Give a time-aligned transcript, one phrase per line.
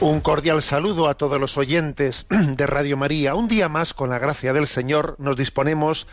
[0.00, 3.34] Un cordial saludo a todos los oyentes de Radio María.
[3.34, 6.06] Un día más, con la gracia del Señor, nos disponemos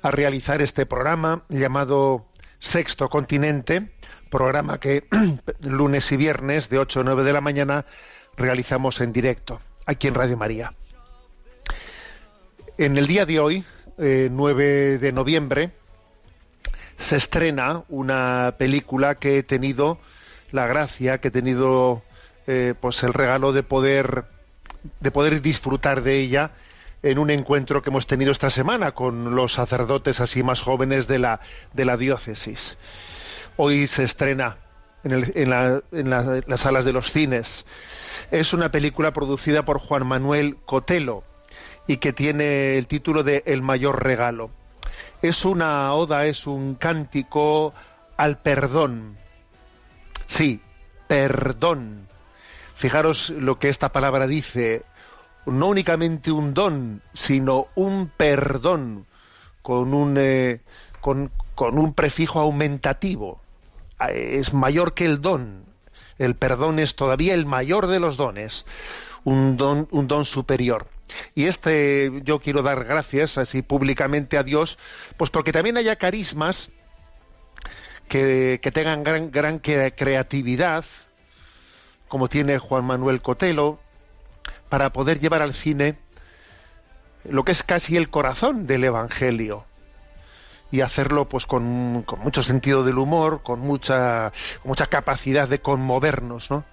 [0.00, 2.28] a realizar este programa llamado
[2.60, 3.90] Sexto Continente,
[4.30, 5.08] programa que
[5.60, 7.84] lunes y viernes de 8 a 9 de la mañana
[8.36, 10.74] realizamos en directo, aquí en Radio María.
[12.78, 13.64] En el día de hoy,
[13.98, 15.72] eh, 9 de noviembre,
[16.96, 19.98] se estrena una película que he tenido
[20.52, 22.04] la gracia, que he tenido
[22.46, 24.24] eh, pues el regalo de poder
[25.00, 26.50] de poder disfrutar de ella
[27.04, 31.18] en un encuentro que hemos tenido esta semana con los sacerdotes así más jóvenes de
[31.18, 31.40] la
[31.72, 32.78] de la diócesis.
[33.56, 34.56] Hoy se estrena
[35.04, 37.64] en, el- en la- en la- las salas de los cines.
[38.30, 41.22] Es una película producida por Juan Manuel Cotelo
[41.86, 44.50] y que tiene el título de El mayor regalo.
[45.20, 47.74] Es una oda, es un cántico
[48.16, 49.16] al perdón.
[50.26, 50.60] Sí,
[51.08, 52.08] perdón.
[52.82, 54.82] Fijaros lo que esta palabra dice,
[55.46, 59.06] no únicamente un don, sino un perdón
[59.62, 60.58] con un, eh,
[61.94, 63.40] prefijo aumentativo.
[64.00, 65.64] Ah, Es mayor que el don.
[66.18, 68.66] El perdón es todavía el mayor de los dones,
[69.22, 70.88] un don, superior.
[71.36, 74.76] Y este yo quiero dar gracias así públicamente a Dios,
[75.16, 76.72] pues porque también haya carismas
[78.08, 80.84] que, tengan gran, gran cre- creatividad,
[82.12, 83.78] como tiene Juan Manuel Cotelo,
[84.68, 85.96] para poder llevar al cine
[87.24, 89.64] lo que es casi el corazón del Evangelio
[90.70, 94.30] y hacerlo pues con, con mucho sentido del humor, con mucha,
[94.60, 96.66] con mucha capacidad de conmovernos, ¿no?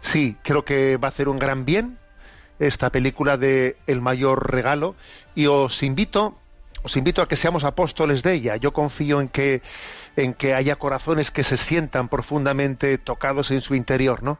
[0.00, 1.98] Sí, creo que va a hacer un gran bien
[2.60, 4.94] esta película de El mayor regalo
[5.34, 6.38] y os invito
[6.84, 8.54] os invito a que seamos apóstoles de ella.
[8.54, 9.60] Yo confío en que
[10.14, 14.38] en que haya corazones que se sientan profundamente tocados en su interior, ¿no?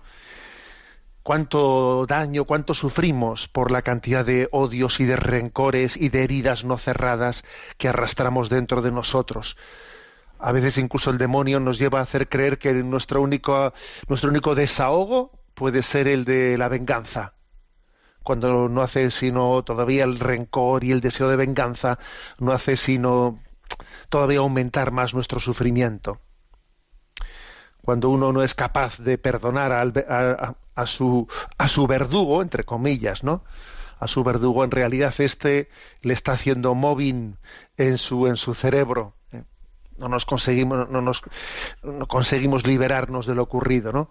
[1.22, 6.64] Cuánto daño, cuánto sufrimos por la cantidad de odios y de rencores y de heridas
[6.64, 7.44] no cerradas
[7.76, 9.56] que arrastramos dentro de nosotros.
[10.38, 13.72] A veces incluso el demonio nos lleva a hacer creer que nuestro único,
[14.08, 17.34] nuestro único desahogo puede ser el de la venganza,
[18.22, 21.98] cuando no hace sino todavía el rencor y el deseo de venganza,
[22.38, 23.40] no hace sino
[24.08, 26.20] todavía aumentar más nuestro sufrimiento
[27.88, 31.26] cuando uno no es capaz de perdonar al a, a- su
[31.58, 33.42] a su verdugo entre comillas no
[34.00, 35.68] a su verdugo en realidad este
[36.02, 37.36] le está haciendo mobbing
[37.76, 39.42] en su en su cerebro ¿eh?
[39.96, 41.22] no nos conseguimos no nos
[41.82, 44.10] no conseguimos liberarnos de lo ocurrido no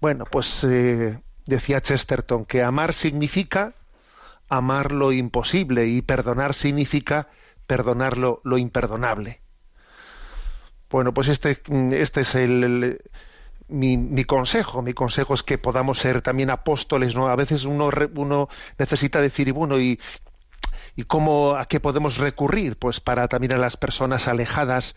[0.00, 3.74] bueno pues eh, decía Chesterton que amar significa
[4.48, 7.28] amar lo imposible y perdonar significa
[7.66, 9.40] perdonar lo, lo imperdonable.
[10.88, 11.60] Bueno, pues este,
[12.00, 13.00] este es el-
[13.68, 14.82] mi, mi consejo.
[14.82, 17.28] Mi consejo es que podamos ser también apóstoles, ¿no?
[17.28, 19.98] A veces uno, uno necesita decir, y bueno, y,
[20.98, 22.76] ¿Y cómo, a qué podemos recurrir?
[22.76, 24.96] Pues para también a las personas alejadas,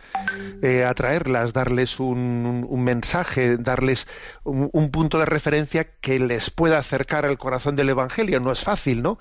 [0.62, 4.08] eh, atraerlas, darles un, mensaje, darles
[4.46, 8.40] un, un punto de referencia que les pueda acercar al corazón del Evangelio.
[8.40, 9.20] No es fácil, ¿no?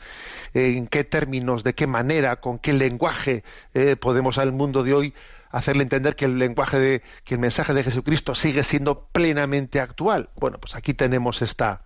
[0.54, 3.42] Eh, ¿En qué términos, de qué manera, con qué lenguaje
[3.74, 5.14] eh, podemos al mundo de hoy
[5.50, 10.30] hacerle entender que el lenguaje de, que el mensaje de Jesucristo sigue siendo plenamente actual?
[10.36, 11.82] Bueno, pues aquí tenemos esta,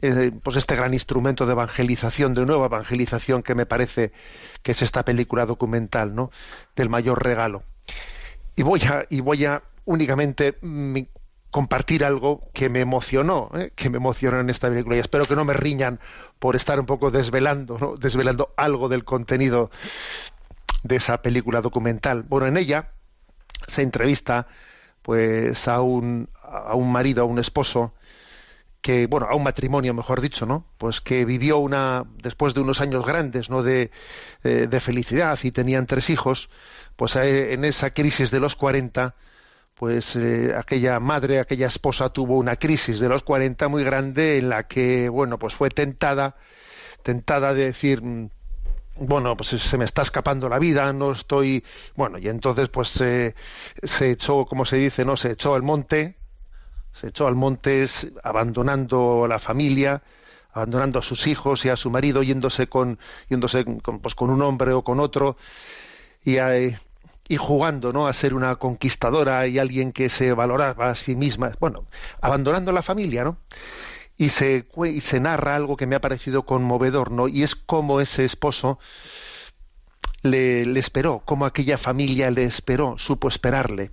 [0.00, 4.12] eh, pues este gran instrumento de evangelización, de nueva evangelización que me parece
[4.62, 6.30] que es esta película documental, ¿no?
[6.76, 7.62] Del mayor regalo.
[8.56, 10.98] Y voy a, y voy a únicamente mm,
[11.52, 13.72] compartir algo que me emocionó, ¿eh?
[13.76, 16.00] que me emocionó en esta película y espero que no me riñan
[16.38, 17.96] por estar un poco desvelando, ¿no?
[17.96, 19.70] desvelando algo del contenido
[20.82, 22.22] de esa película documental.
[22.22, 22.92] Bueno, en ella
[23.66, 24.46] se entrevista
[25.02, 27.92] pues a un, a un marido, a un esposo,
[28.82, 32.80] que bueno a un matrimonio mejor dicho no pues que vivió una después de unos
[32.80, 33.92] años grandes no de,
[34.42, 36.50] eh, de felicidad y tenían tres hijos
[36.96, 39.14] pues eh, en esa crisis de los 40
[39.76, 44.48] pues eh, aquella madre aquella esposa tuvo una crisis de los 40 muy grande en
[44.48, 46.34] la que bueno pues fue tentada
[47.04, 48.30] tentada de decir mm,
[48.96, 51.64] bueno, pues se me está escapando la vida, no estoy,
[51.96, 53.34] bueno, y entonces pues se
[54.10, 56.16] echó, como se dice, no, se echó al monte,
[56.92, 57.86] se echó al monte
[58.22, 60.02] abandonando la familia,
[60.52, 62.98] abandonando a sus hijos y a su marido, yéndose con,
[63.28, 65.36] yéndose con, pues, con un hombre o con otro
[66.24, 66.36] y,
[67.28, 68.06] y jugando, ¿no?
[68.06, 71.86] A ser una conquistadora y alguien que se valoraba a sí misma, bueno,
[72.20, 73.38] abandonando la familia, ¿no?
[74.22, 77.26] Y se, narra algo que me ha parecido conmovedor, ¿no?
[77.26, 78.78] Y es cómo ese esposo
[80.22, 83.90] le, le esperó, cómo aquella familia le esperó, supo esperarle,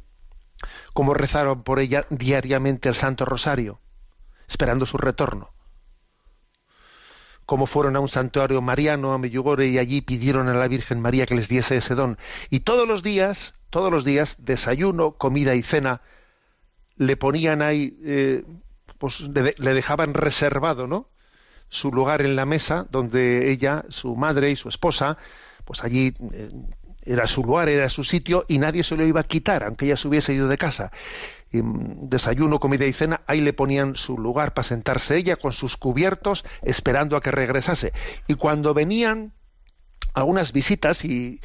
[0.93, 3.79] cómo rezaron por ella diariamente el Santo Rosario,
[4.47, 5.51] esperando su retorno
[7.47, 11.25] cómo fueron a un santuario mariano a Meyugore y allí pidieron a la Virgen María
[11.25, 12.19] que les diese ese don.
[12.51, 16.03] Y todos los días, todos los días, desayuno, comida y cena,
[16.95, 18.43] le ponían ahí eh,
[18.99, 21.07] pues le, dejaban reservado, ¿no?
[21.69, 25.17] Su lugar en la mesa, donde ella, su madre y su esposa,
[25.65, 26.49] pues allí eh,
[27.03, 29.97] era su lugar, era su sitio, y nadie se lo iba a quitar, aunque ella
[29.97, 30.91] se hubiese ido de casa.
[31.51, 35.77] Mm, desayuno, comida y cena, ahí le ponían su lugar para sentarse ella con sus
[35.77, 37.93] cubiertos, esperando a que regresase.
[38.27, 39.33] Y cuando venían
[40.13, 41.39] algunas visitas y,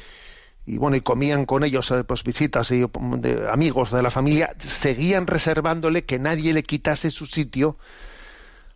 [0.65, 2.85] y bueno y comían con ellos eh, pues visitas y
[3.17, 7.77] de amigos de la familia seguían reservándole que nadie le quitase su sitio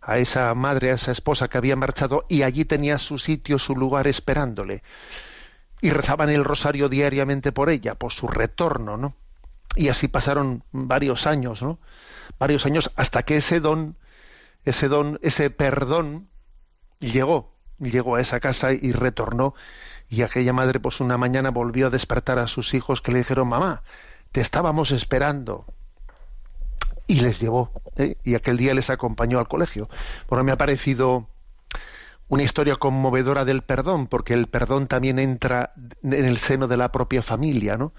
[0.00, 3.74] a esa madre a esa esposa que había marchado y allí tenía su sitio su
[3.76, 4.82] lugar esperándole.
[5.82, 9.16] Y rezaban el rosario diariamente por ella por su retorno no
[9.74, 11.78] y así pasaron varios años no
[12.38, 13.96] varios años hasta que ese don
[14.64, 16.28] ese don ese perdón
[16.98, 19.54] llegó llegó a esa casa y retornó
[20.10, 23.46] y aquella madre, pues una mañana volvió a despertar a sus hijos que le dijeron,
[23.46, 23.84] mamá,
[24.32, 25.64] te estábamos esperando.
[27.06, 28.16] Y les llevó, ¿eh?
[28.24, 29.88] y aquel día les acompañó al colegio.
[30.28, 31.28] Bueno, me ha parecido
[32.28, 36.90] una historia conmovedora del perdón, porque el perdón también entra en el seno de la
[36.90, 37.92] propia familia, ¿no?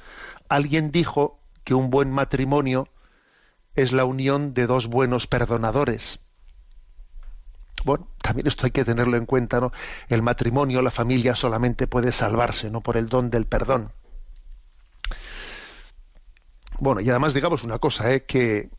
[0.50, 2.90] Alguien dijo que un buen matrimonio
[3.76, 6.20] es la unión de dos buenos perdonadores.
[7.84, 9.72] Bueno, también esto hay que tenerlo en cuenta, ¿no?
[10.08, 12.82] El matrimonio, la familia solamente puede salvarse, ¿no?
[12.82, 13.92] Por el don del perdón.
[16.80, 18.24] Bueno, y además digamos una cosa, ¿eh?
[18.24, 18.70] que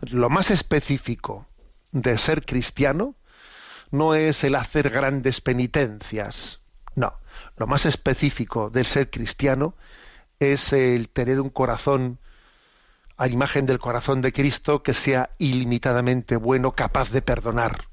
[0.00, 1.46] lo más específico
[1.92, 3.14] de ser cristiano
[3.90, 6.60] no es el hacer grandes penitencias,
[6.96, 7.12] no.
[7.56, 9.76] Lo más específico de ser cristiano
[10.40, 12.18] es el tener un corazón
[13.16, 17.91] a imagen del corazón de Cristo que sea ilimitadamente bueno, capaz de perdonar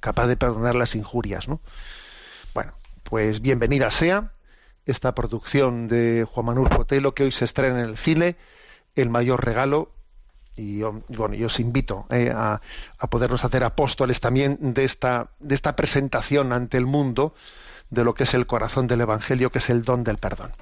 [0.00, 1.60] capaz de perdonar las injurias, ¿no?
[2.54, 2.72] Bueno,
[3.04, 4.32] pues bienvenida sea
[4.86, 8.36] esta producción de Juan Manuel Cotelo que hoy se estrena en el cine,
[8.96, 9.92] El mayor regalo,
[10.56, 12.60] y bueno, yo os invito eh, a,
[12.98, 17.34] a, podernos hacer apóstoles también de esta, de esta presentación ante el mundo
[17.88, 20.52] de lo que es el corazón del Evangelio, que es el don del perdón.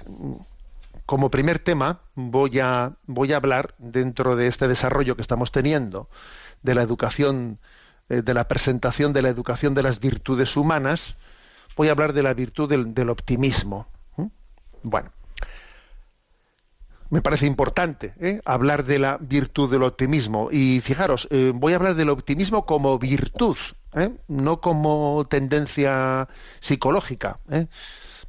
[1.05, 6.09] como primer tema voy a, voy a hablar dentro de este desarrollo que estamos teniendo
[6.61, 7.59] de la educación,
[8.09, 11.15] eh, de la presentación de la educación de las virtudes humanas,
[11.75, 13.87] voy a hablar de la virtud del, optimismo.
[14.83, 15.11] Bueno,
[17.11, 18.41] me parece importante ¿eh?
[18.45, 20.47] hablar de la virtud del optimismo.
[20.49, 23.57] Y fijaros, eh, voy a hablar del optimismo como virtud,
[23.93, 24.11] ¿eh?
[24.29, 26.29] no como tendencia
[26.61, 27.39] psicológica.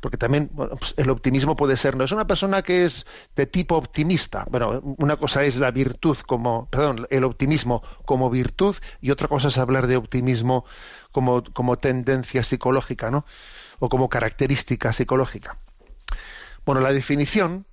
[0.00, 3.76] Porque también pues, el optimismo puede ser, no es una persona que es de tipo
[3.76, 4.46] optimista.
[4.50, 9.46] Bueno, una cosa es la virtud como, perdón, el optimismo como virtud y otra cosa
[9.46, 10.64] es hablar de optimismo
[11.12, 13.24] como, como tendencia psicológica, ¿no?
[13.78, 15.56] O como característica psicológica.
[16.64, 17.64] Bueno, la definición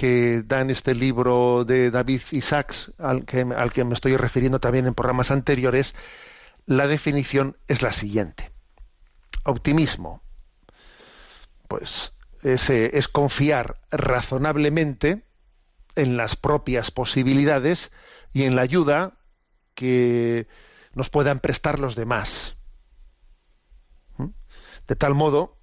[0.00, 4.94] que da en este libro de David Isaacs, al que, me estoy refiriendo también en
[4.94, 5.94] programas anteriores,
[6.64, 8.50] la definición es la siguiente.
[9.44, 10.22] Optimismo.
[11.68, 15.26] Pues es, es confiar razonablemente
[15.96, 17.92] en las propias posibilidades
[18.32, 19.18] y en la ayuda
[19.74, 20.48] que
[20.94, 22.56] nos puedan prestar los demás.
[24.16, 24.28] ¿Mm?
[24.88, 25.59] De tal modo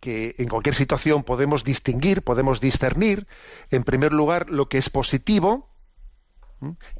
[0.00, 3.26] que en cualquier situación podemos distinguir, podemos discernir,
[3.70, 5.68] en primer lugar, lo que es positivo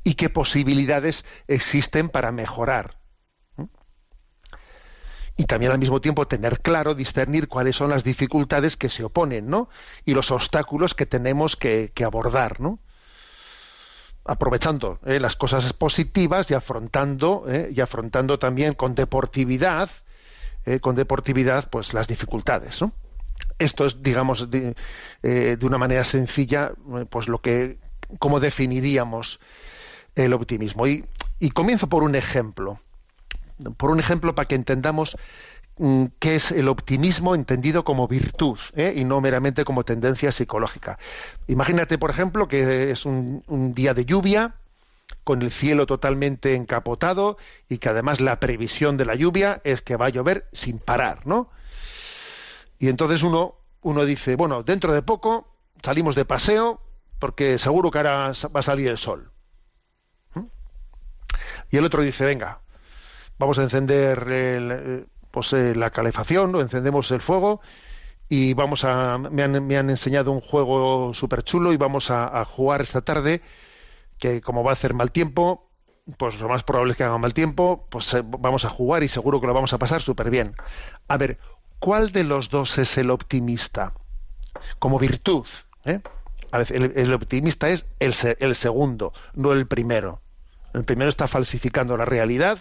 [0.05, 2.99] y qué posibilidades existen para mejorar.
[5.37, 9.49] Y también al mismo tiempo tener claro, discernir cuáles son las dificultades que se oponen,
[9.49, 9.69] ¿no?
[10.05, 12.81] Y los obstáculos que tenemos que, que abordar, ¿no?
[14.29, 19.89] aprovechando eh, las cosas positivas y afrontando eh, y afrontando también con deportividad
[20.69, 22.81] eh, con deportividad pues las dificultades
[23.59, 24.75] esto es digamos de,
[25.23, 26.73] eh, de, una manera sencilla
[27.11, 27.79] pues lo que
[28.19, 29.41] cómo definiríamos
[30.15, 31.05] el optimismo y,
[31.39, 32.81] y comienzo por un ejemplo
[33.77, 35.17] por un ejemplo para que entendamos
[35.79, 38.95] mm, qué es el optimismo entendido como virtud ¿eh?
[38.97, 40.99] y no meramente como tendencia psicológica.
[41.47, 43.43] Imagínate, por ejemplo, que es un,
[43.75, 44.55] día de lluvia
[45.25, 47.37] con el cielo totalmente encapotado
[47.69, 51.27] y que además la previsión de la lluvia es que va a llover sin parar,
[51.27, 51.51] ¿no?
[52.79, 55.49] Y entonces uno, uno dice, bueno, dentro de poco
[55.83, 56.81] salimos de paseo
[57.19, 59.33] porque seguro que ahora va a salir el sol.
[60.35, 60.45] ¿Mm?
[61.71, 62.61] Y el otro dice, venga,
[63.39, 67.61] vamos a encender el, pues, eh, la calefacción, o encendemos el fuego
[68.29, 72.45] y vamos a me han, me han enseñado un juego súper chulo y vamos a,
[72.45, 73.43] jugar esta tarde
[74.19, 75.71] que como va a hacer mal tiempo
[76.17, 79.09] pues lo más probable es que haga mal tiempo pues eh, vamos a jugar y
[79.09, 80.55] seguro que lo vamos a pasar súper bien
[81.07, 81.39] a ver
[81.79, 83.93] ¿cuál de los dos es el optimista?
[84.79, 85.47] como virtud
[85.85, 86.01] ¿eh?
[86.51, 90.21] a ver, el, el, optimista es el, el segundo no el primero
[90.75, 92.59] el primero está falsificando la realidad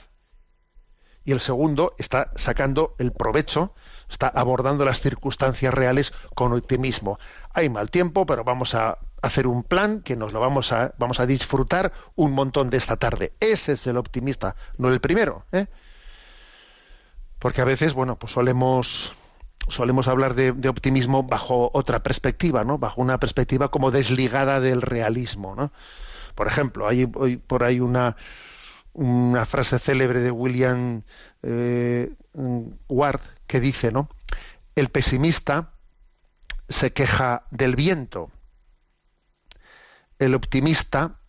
[1.28, 3.74] y el segundo está sacando el provecho,
[4.10, 7.20] está abordando las circunstancias reales con optimismo.
[7.54, 11.20] Hay mal tiempo, pero vamos a hacer un plan que nos lo vamos a, vamos
[11.20, 13.34] a disfrutar un montón de esta tarde.
[13.40, 15.46] Ese es el optimista, no el primero.
[15.52, 15.68] ¿eh?
[17.40, 19.14] Porque a veces, bueno, pues solemos,
[19.68, 22.78] solemos hablar de, optimismo bajo otra perspectiva, ¿no?
[22.78, 25.72] Bajo una perspectiva como desligada del realismo, ¿no?
[26.36, 28.16] Por ejemplo, hay, hay por ahí una
[28.98, 31.04] una frase célebre de William
[31.44, 32.10] eh,
[32.90, 34.10] Ward que dice, ¿no?
[34.76, 35.74] El pesimista
[36.70, 38.32] se queja del viento.
[40.20, 41.20] El optimista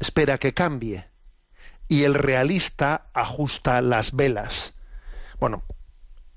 [0.00, 1.08] espera que cambie.
[1.86, 4.74] Y el realista ajusta las velas.
[5.38, 5.62] Bueno,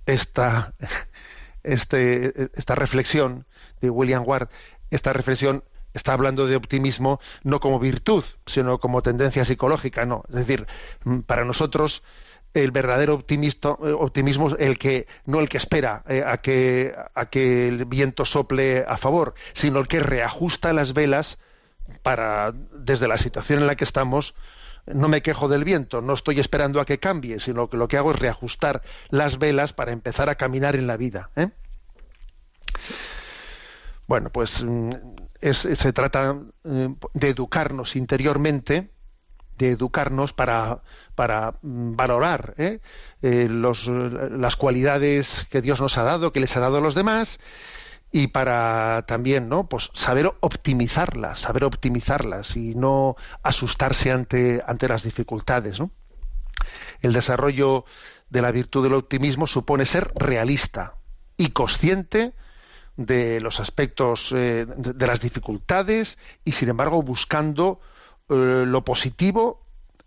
[0.05, 0.73] esta,
[1.63, 3.45] este, esta reflexión
[3.81, 4.49] de William Ward,
[4.89, 10.23] esta reflexión está hablando de optimismo no como virtud, sino como tendencia psicológica, no.
[10.29, 10.67] Es decir,
[11.03, 12.03] mm, para nosotros
[12.53, 17.67] el verdadero optimismo es el que no el que espera eh, a que a que
[17.67, 21.37] el viento sople a favor, sino el que reajusta las velas
[22.03, 24.35] para desde la situación en la que estamos
[24.87, 27.97] no me quejo del viento, no estoy esperando a que cambie, sino que lo que
[27.97, 31.29] hago es reajustar las velas para empezar a caminar en la vida.
[31.35, 31.49] ¿eh?
[34.07, 34.91] Bueno, pues mm,
[35.51, 38.89] se trata eh, de educarnos interiormente,
[39.61, 40.81] de educarnos para,
[41.15, 42.79] para mm, valorar ¿eh?
[43.21, 47.39] Eh, las cualidades que Dios nos ha dado, que les ha dado a los demás,
[48.11, 55.03] y para también no pues saber optimizarlas saber optimizarlas y no asustarse ante ante las
[55.03, 55.79] dificultades
[57.01, 57.85] el desarrollo
[58.29, 60.95] de la virtud del optimismo supone ser realista
[61.37, 62.33] y consciente
[62.97, 67.79] de los aspectos eh, de las dificultades y sin embargo buscando
[68.35, 69.61] lo positivo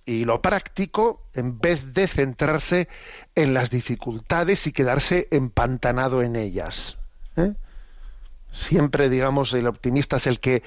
[0.07, 2.88] y lo práctico en vez de centrarse
[3.35, 6.99] en las dificultades y quedarse empantanado en ellas.
[7.37, 7.54] ¿eh?
[8.50, 10.62] Siempre, digamos, el optimista es el que,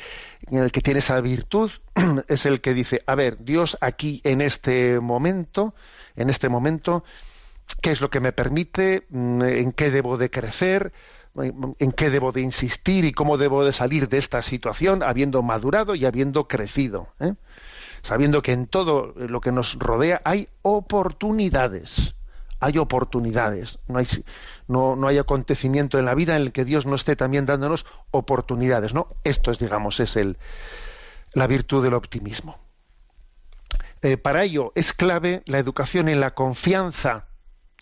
[0.52, 1.72] el que tiene esa virtud,
[2.28, 5.74] es el que dice, a ver, Dios aquí en este momento,
[6.16, 7.04] en este momento,
[7.82, 9.06] ¿qué es lo que me permite?
[9.10, 10.92] Mm, ¿En qué debo de crecer?
[11.44, 15.96] En qué debo de insistir y cómo debo de salir de esta situación habiendo madurado
[15.96, 17.34] y habiendo crecido, ¿eh?
[18.02, 22.16] sabiendo que en todo lo que nos rodea hay oportunidades,
[22.60, 27.46] hay oportunidades, no hay, acontecimiento en la vida en el que Dios no esté también
[27.46, 29.08] dándonos oportunidades, ¿no?
[29.24, 30.18] Esto es, digamos, es
[31.34, 32.58] la virtud del optimismo.
[34.02, 37.28] Eh, para ello es clave la educación en la confianza.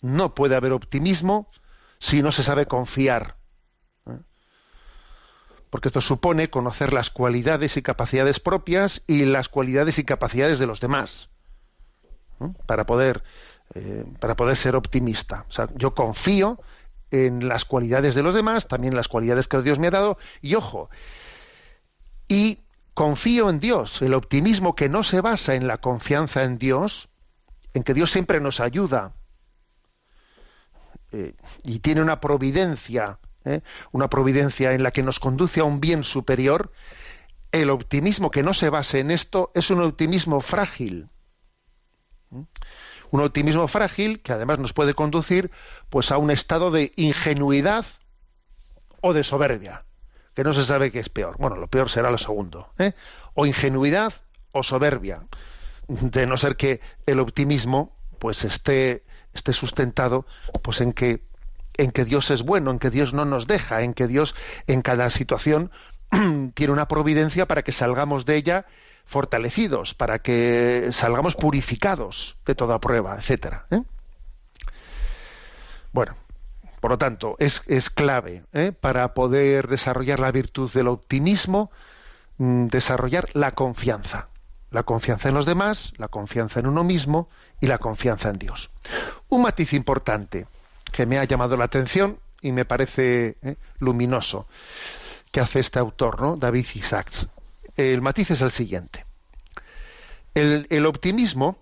[0.02, 1.48] No puede haber optimismo
[1.98, 3.36] si no se sabe confiar
[5.70, 10.66] porque esto supone conocer las cualidades y capacidades propias y las cualidades y capacidades de
[10.66, 11.28] los demás
[12.66, 13.22] para poder
[13.74, 15.44] eh, para poder ser optimista.
[15.48, 16.60] O sea, yo confío
[17.10, 20.18] en las cualidades de los demás, también en las cualidades que Dios me ha dado,
[20.40, 20.88] y ojo,
[22.28, 22.60] y
[22.94, 27.08] confío en Dios, el optimismo que no se basa en la confianza en Dios,
[27.74, 29.12] en que Dios siempre nos ayuda
[31.12, 33.62] eh, y tiene una providencia, ¿eh?
[33.92, 36.72] una providencia en la que nos conduce a un bien superior,
[37.52, 41.08] el optimismo que no se base en esto es un optimismo frágil.
[42.30, 42.42] ¿Mm?
[43.12, 45.50] Un optimismo frágil que además nos puede conducir
[45.88, 47.86] pues a un estado de ingenuidad
[49.00, 49.84] o de soberbia,
[50.34, 51.36] que no se sabe qué es peor.
[51.38, 52.72] Bueno, lo peor será lo segundo.
[52.78, 52.92] ¿eh?
[53.34, 54.12] O ingenuidad
[54.50, 55.22] o soberbia,
[55.86, 60.26] de no ser que el optimismo pues esté, esté sustentado
[60.62, 61.22] pues en que
[61.78, 64.34] en que Dios es bueno, en que Dios no nos deja, en que Dios
[64.66, 65.70] en cada situación
[66.54, 68.66] tiene una providencia para que salgamos de ella
[69.04, 73.66] fortalecidos, para que salgamos purificados de toda prueba, etcétera.
[73.70, 73.82] ¿eh?
[75.92, 76.16] Bueno,
[76.80, 78.72] por lo tanto, es, clave ¿eh?
[78.72, 81.70] para poder desarrollar la virtud del optimismo,
[82.38, 84.28] mm, desarrollar la confianza.
[84.70, 87.28] La confianza en los demás, la confianza en uno mismo
[87.60, 88.70] y la confianza en Dios.
[89.28, 90.48] Un matiz importante
[90.96, 93.56] que me ha llamado la atención y me parece ¿eh?
[93.80, 94.48] luminoso
[95.30, 96.38] que hace este autor, ¿no?
[96.38, 97.26] David Isaacs.
[97.76, 99.04] El matiz es el siguiente.
[100.32, 101.58] El, el optimismo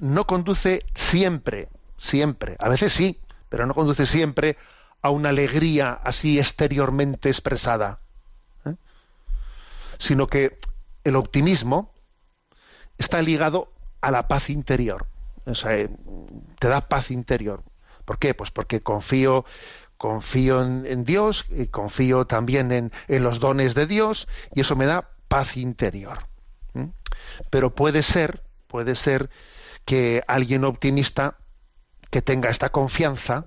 [0.00, 3.20] no conduce siempre, siempre, a veces sí,
[3.50, 4.56] pero no conduce siempre
[5.02, 8.00] a una alegría así exteriormente expresada,
[8.64, 8.74] ¿eh?
[9.98, 10.58] sino que
[11.04, 11.92] el optimismo
[12.96, 13.70] está ligado
[14.00, 15.06] a la paz interior.
[15.44, 15.90] O sea, eh,
[16.58, 17.62] te da paz interior.
[18.06, 18.32] ¿Por qué?
[18.32, 19.44] Pues porque confío,
[19.98, 24.86] confío en, Dios, y confío también en, en, los dones de Dios, y eso me
[24.86, 26.26] da paz interior.
[27.50, 29.28] Pero puede ser, puede ser
[29.84, 31.36] que alguien optimista
[32.10, 33.46] que tenga esta confianza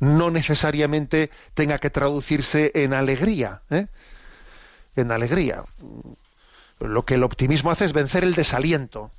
[0.00, 3.86] no necesariamente tenga que traducirse en alegría, ¿eh?
[4.96, 5.64] en alegría.
[6.80, 9.10] Lo que el optimismo hace es vencer el desaliento.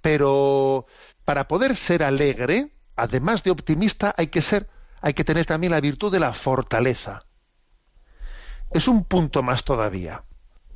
[0.00, 0.86] Pero
[1.24, 4.68] para poder ser alegre, además de optimista, hay que ser,
[5.00, 7.24] hay que tener también la virtud de la fortaleza.
[8.70, 10.24] Es un punto más todavía.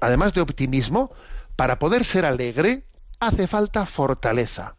[0.01, 1.13] Además de optimismo,
[1.57, 2.87] para poder ser alegre,
[3.21, 4.77] hace falta fortaleza.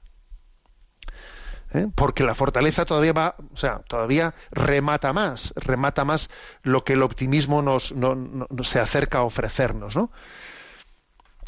[1.74, 1.88] ¿Eh?
[1.93, 6.30] porque la fortaleza todavía va, o sea, todavía remata más, remata más
[6.62, 10.10] lo que el optimismo nos, no, no, se acerca a ofrecernos, ¿no?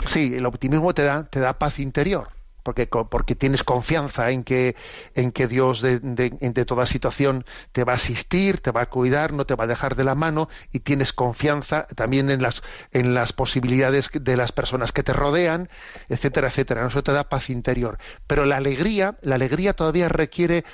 [0.05, 2.29] Sí, el optimismo te da, te da paz interior,
[2.73, 4.75] porque, tienes confianza en que,
[5.15, 9.45] en que Dios de, toda situación te va a asistir, te va a cuidar, no
[9.45, 14.35] te va a dejar de la mano y tienes confianza también en las, posibilidades de
[14.35, 15.69] las personas que te rodean,
[16.09, 16.85] etcétera, etcétera.
[16.85, 17.99] Eso te da paz interior.
[18.27, 20.65] Pero la alegría, la alegría todavía requiere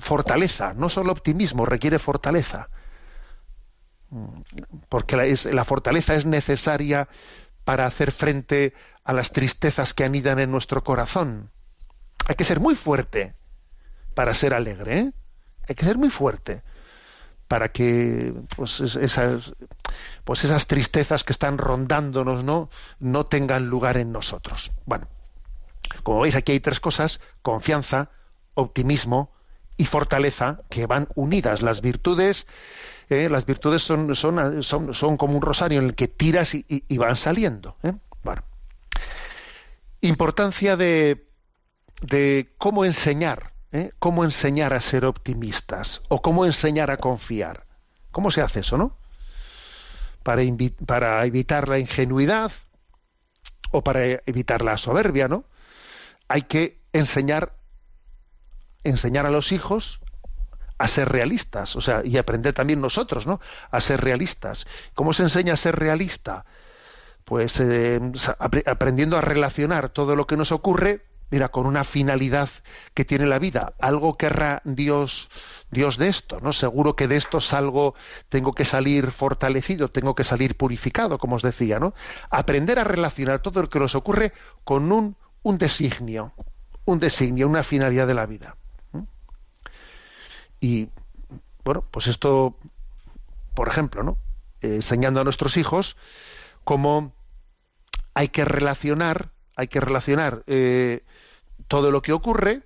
[0.00, 2.68] fortaleza, no solo optimismo, requiere fortaleza.
[4.90, 7.08] Porque la, la fortaleza es necesaria
[7.64, 8.74] para hacer frente
[9.08, 11.50] a las tristezas que anidan en nuestro corazón.
[12.26, 13.34] Hay que ser muy fuerte
[14.14, 14.98] para ser alegre.
[14.98, 15.12] ¿eh?
[15.66, 16.62] Hay que ser muy fuerte
[17.48, 19.54] para que pues, esas,
[20.24, 22.68] pues esas tristezas que están rondándonos no,
[23.00, 24.72] no tengan lugar en nosotros.
[24.84, 25.08] Bueno,
[26.02, 28.10] como veis aquí hay tres cosas, confianza,
[28.52, 29.32] optimismo
[29.78, 31.62] y fortaleza, que van unidas.
[31.62, 32.46] Las virtudes,
[33.08, 36.66] eh, las virtudes son, son, son, son, como un rosario en el que tiras y,
[36.68, 37.78] y, van saliendo.
[37.82, 37.94] ¿eh?
[40.00, 41.28] Importancia de,
[42.02, 43.92] de cómo enseñar, ¿eh?
[43.98, 47.66] cómo enseñar a ser optimistas o cómo enseñar a confiar.
[48.10, 48.96] ¿Cómo se hace eso, no?
[50.22, 50.42] Para,
[50.86, 52.52] para evitar la ingenuidad
[53.70, 55.44] o para evitar la soberbia, ¿no?
[56.28, 57.58] Hay que enseñar
[58.84, 60.00] enseñar a los hijos
[60.78, 63.40] a ser realistas, o sea, y aprender también nosotros, ¿no?
[63.70, 64.66] A ser realistas.
[64.94, 66.44] ¿Cómo se enseña a ser realista?
[67.28, 68.00] Pues eh,
[68.66, 72.48] aprendiendo a relacionar todo lo que nos ocurre, mira, con una finalidad
[72.94, 73.74] que tiene la vida.
[73.80, 75.28] Algo querrá Dios,
[75.70, 76.54] Dios de esto, ¿no?
[76.54, 77.94] Seguro que de esto salgo,
[78.30, 81.92] tengo que salir fortalecido, tengo que salir purificado, como os decía, ¿no?
[82.30, 84.32] Aprender a relacionar todo lo que nos ocurre
[84.64, 86.32] con un, un designio,
[86.86, 88.56] un designio, una finalidad de la vida.
[90.60, 90.88] Y
[91.62, 92.56] bueno, pues esto,
[93.52, 94.16] por ejemplo, ¿no?
[94.62, 95.98] Eh, enseñando a nuestros hijos
[96.64, 97.12] cómo
[98.18, 101.04] hay que relacionar, hay que relacionar eh,
[101.68, 102.62] todo lo que ocurre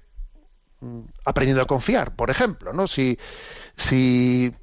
[0.81, 2.87] mm, aprendiendo a confiar, por ejemplo, ¿no?
[2.87, 3.19] Si,
[3.77, 4.55] si,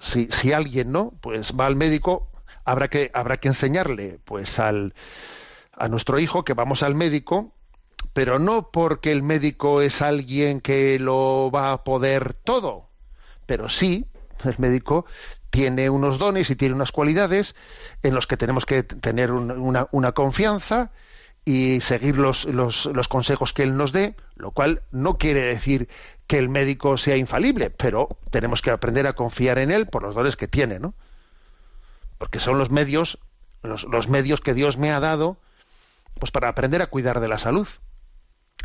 [0.00, 1.12] si, alguien, ¿no?
[1.20, 2.32] Pues va al médico,
[2.64, 4.92] habrá que, habrá que enseñarle, pues al,
[5.72, 7.54] a nuestro hijo que vamos al médico,
[8.12, 12.88] pero no porque el médico es alguien que lo va a poder todo,
[13.46, 14.04] pero sí,
[14.44, 15.06] el médico
[15.50, 17.54] tiene unos dones y tiene unas cualidades
[18.02, 20.90] en los que tenemos que tener un- una, confianza
[21.44, 25.88] y seguir los, los, los consejos que él nos dé, lo cual no quiere decir
[26.26, 30.14] que el médico sea infalible, pero tenemos que aprender a confiar en él por los
[30.14, 30.94] dones que tiene, ¿no?
[32.18, 33.18] Porque son los medios,
[33.62, 35.38] los, medios que Dios me ha dado,
[36.18, 37.66] pues para aprender a cuidar de la salud.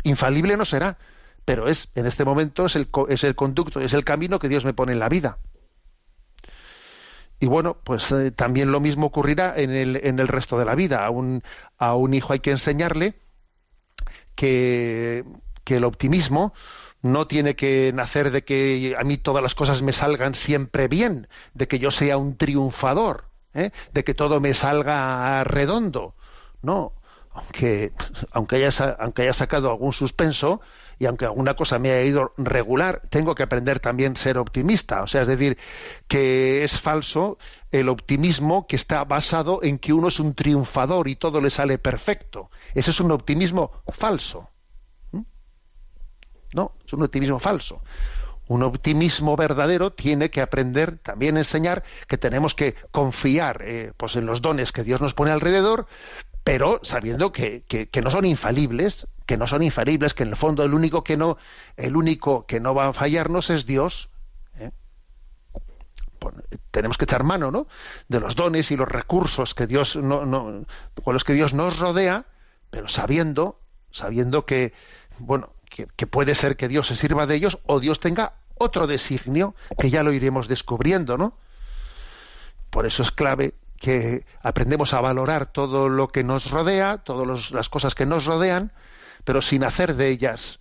[0.04, 0.98] Infalible no será,
[1.44, 4.64] pero es en este momento es el, es el conducto, es el camino que Dios
[4.64, 5.38] me pone en la vida.
[7.38, 10.74] Y bueno, pues eh, también lo mismo ocurrirá en el, en el resto de la
[10.74, 11.04] vida.
[11.04, 11.42] A un,
[11.78, 13.14] a un hijo hay que enseñarle
[14.34, 15.24] que,
[15.64, 16.54] que el optimismo
[17.02, 21.28] no tiene que nacer de que a mí todas las cosas me salgan siempre bien,
[21.54, 23.70] de que yo sea un triunfador, ¿eh?
[23.92, 26.14] de que todo me salga redondo.
[26.62, 26.92] No,
[27.32, 27.92] aunque,
[28.32, 30.60] aunque, haya, aunque haya sacado algún suspenso
[30.98, 35.02] y aunque alguna cosa me haya ido regular, tengo que aprender también a ser optimista.
[35.02, 35.58] O sea, es decir,
[36.08, 37.38] que es falso
[37.70, 41.78] el optimismo que está basado en que uno es un triunfador y todo le sale
[41.78, 42.50] perfecto.
[42.74, 44.48] Ese es un optimismo falso.
[45.12, 45.22] ¿Mm?
[46.54, 47.82] No, es un optimismo falso.
[48.48, 54.24] Un optimismo verdadero tiene que aprender también enseñar que tenemos que confiar eh, pues en
[54.24, 55.88] los dones que Dios nos pone alrededor,
[56.46, 60.62] pero sabiendo que, que- no son infalibles, que no son infalibles, que en el fondo
[60.62, 61.38] el único que no,
[61.76, 64.10] el único que no va a fallarnos es Dios.
[64.60, 64.70] ¿eh?
[66.70, 67.66] Tenemos que echar mano, ¿no?
[68.06, 70.64] De los dones y los recursos que Dios no, no-
[71.02, 72.26] con los que Dios nos rodea,
[72.70, 73.58] pero sabiendo,
[73.90, 74.72] sabiendo que,
[75.18, 78.86] bueno, que, que puede ser que Dios se sirva de ellos o Dios tenga otro
[78.86, 81.36] designio que ya lo iremos descubriendo, ¿no?
[82.70, 87.68] Por eso es clave que aprendemos a valorar todo lo que nos rodea, todas las
[87.68, 88.72] cosas que nos rodean,
[89.24, 90.60] pero sin hacer de ellas,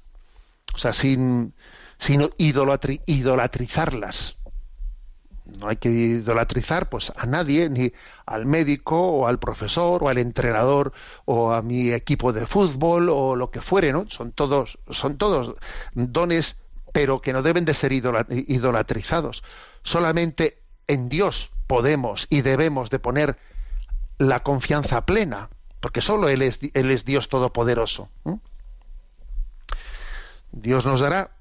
[0.74, 1.54] o sea, sin,
[1.98, 4.36] sin idolatri- idolatrizarlas.
[5.60, 7.94] No hay que idolatrizar pues a nadie, ni
[8.26, 10.92] al médico o al profesor o al entrenador
[11.26, 14.10] o a mi equipo de fútbol o lo que fuere, ¿no?
[14.10, 15.54] Son todos, son todos
[15.94, 16.58] dones,
[16.94, 19.44] pero que no deben de ser idola- idolatrizados.
[19.84, 23.38] Solamente en Dios podemos y debemos de poner
[24.18, 28.10] la confianza plena, porque solo Él es, Él es Dios todopoderoso.
[30.52, 31.32] Dios nos dará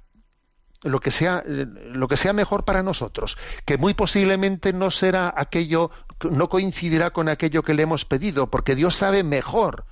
[0.82, 5.90] lo que sea lo que sea mejor para nosotros, que muy posiblemente no será aquello
[6.30, 9.84] no coincidirá con aquello que le hemos pedido, porque Dios sabe mejor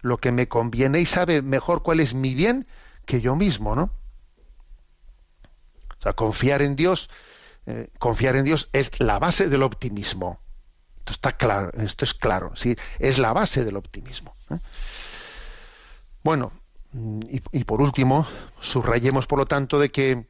[0.00, 2.66] lo que me conviene y sabe mejor cuál es mi bien
[3.04, 3.90] que yo mismo, ¿no?
[5.98, 7.10] O sea, confiar en Dios,
[7.70, 10.40] eh, confiar en Dios es la base del optimismo.
[11.00, 14.34] Esto está claro, esto es claro, sí, es la base del optimismo.
[14.50, 14.58] ¿eh?
[16.24, 16.50] Bueno,
[16.92, 18.26] mm, y, y por último,
[18.58, 20.26] subrayemos por lo tanto de que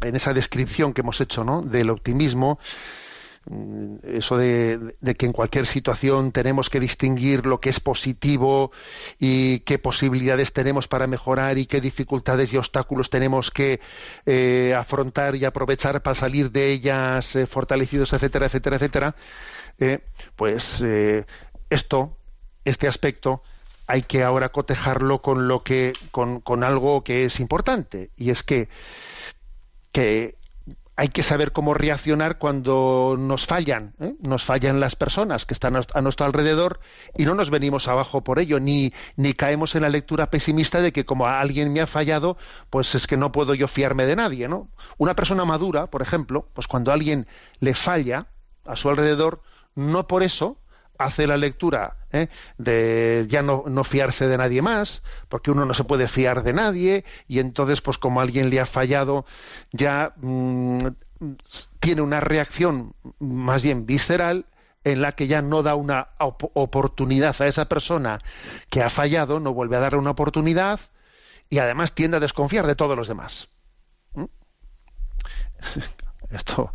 [0.00, 1.60] en esa descripción que hemos hecho ¿no?
[1.60, 2.58] del optimismo,
[4.04, 8.70] eso de, que en cualquier situación tenemos que distinguir lo que es positivo
[9.18, 13.80] y qué posibilidades tenemos para mejorar y qué dificultades y obstáculos tenemos que
[14.26, 19.16] eh, afrontar y aprovechar para salir de ellas eh, fortalecidos, etcétera, etcétera, etcétera,
[19.78, 19.98] eh,
[20.36, 20.84] pues
[21.70, 22.16] esto,
[22.64, 23.42] este aspecto,
[23.88, 28.42] hay que ahora cotejarlo con lo que, con, con algo que es importante, y es
[28.42, 28.68] que
[29.92, 30.36] que
[30.94, 34.14] hay que saber cómo reaccionar cuando nos fallan, ¿eh?
[34.20, 36.80] nos fallan las personas que están a nuestro alrededor
[37.16, 40.92] y no nos venimos abajo por ello, ni, ni caemos en la lectura pesimista de
[40.92, 42.36] que como alguien me ha fallado,
[42.68, 44.68] pues es que no puedo yo fiarme de nadie, ¿no?
[44.98, 47.26] Una persona madura, por ejemplo, pues cuando alguien
[47.60, 48.26] le falla
[48.66, 49.42] a su alrededor,
[49.74, 50.58] no por eso
[51.04, 52.28] hace la lectura ¿eh?
[52.58, 56.52] de ya no, no, fiarse de nadie más, porque uno no se puede fiar de
[56.52, 59.24] nadie, y entonces, pues como alguien le ha fallado,
[59.72, 60.78] ya mmm,
[61.80, 64.46] tiene una reacción más bien visceral
[64.84, 68.20] en la que ya no da una op oportunidad a esa persona
[68.68, 70.80] que ha fallado, no vuelve a darle una oportunidad
[71.48, 73.48] y además tiende a desconfiar de todos los demás.
[74.14, 74.24] ¿Mm?
[76.30, 76.72] Esto,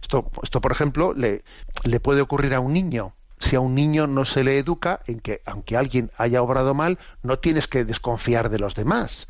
[0.00, 1.42] esto, esto, por ejemplo, le,
[1.82, 5.18] le puede ocurrir a un niño si a un niño no se le educa en
[5.18, 9.26] que aunque alguien haya obrado mal, no tienes que desconfiar de los demás.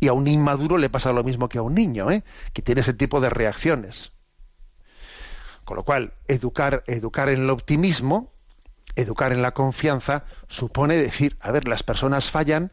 [0.00, 2.24] Y a un inmaduro le pasa lo mismo que a un niño, ¿eh?
[2.52, 4.12] que tiene ese tipo de reacciones.
[5.64, 8.32] Con lo cual, educar, educar en el optimismo,
[8.96, 12.72] educar en la confianza, supone decir, a ver, las personas fallan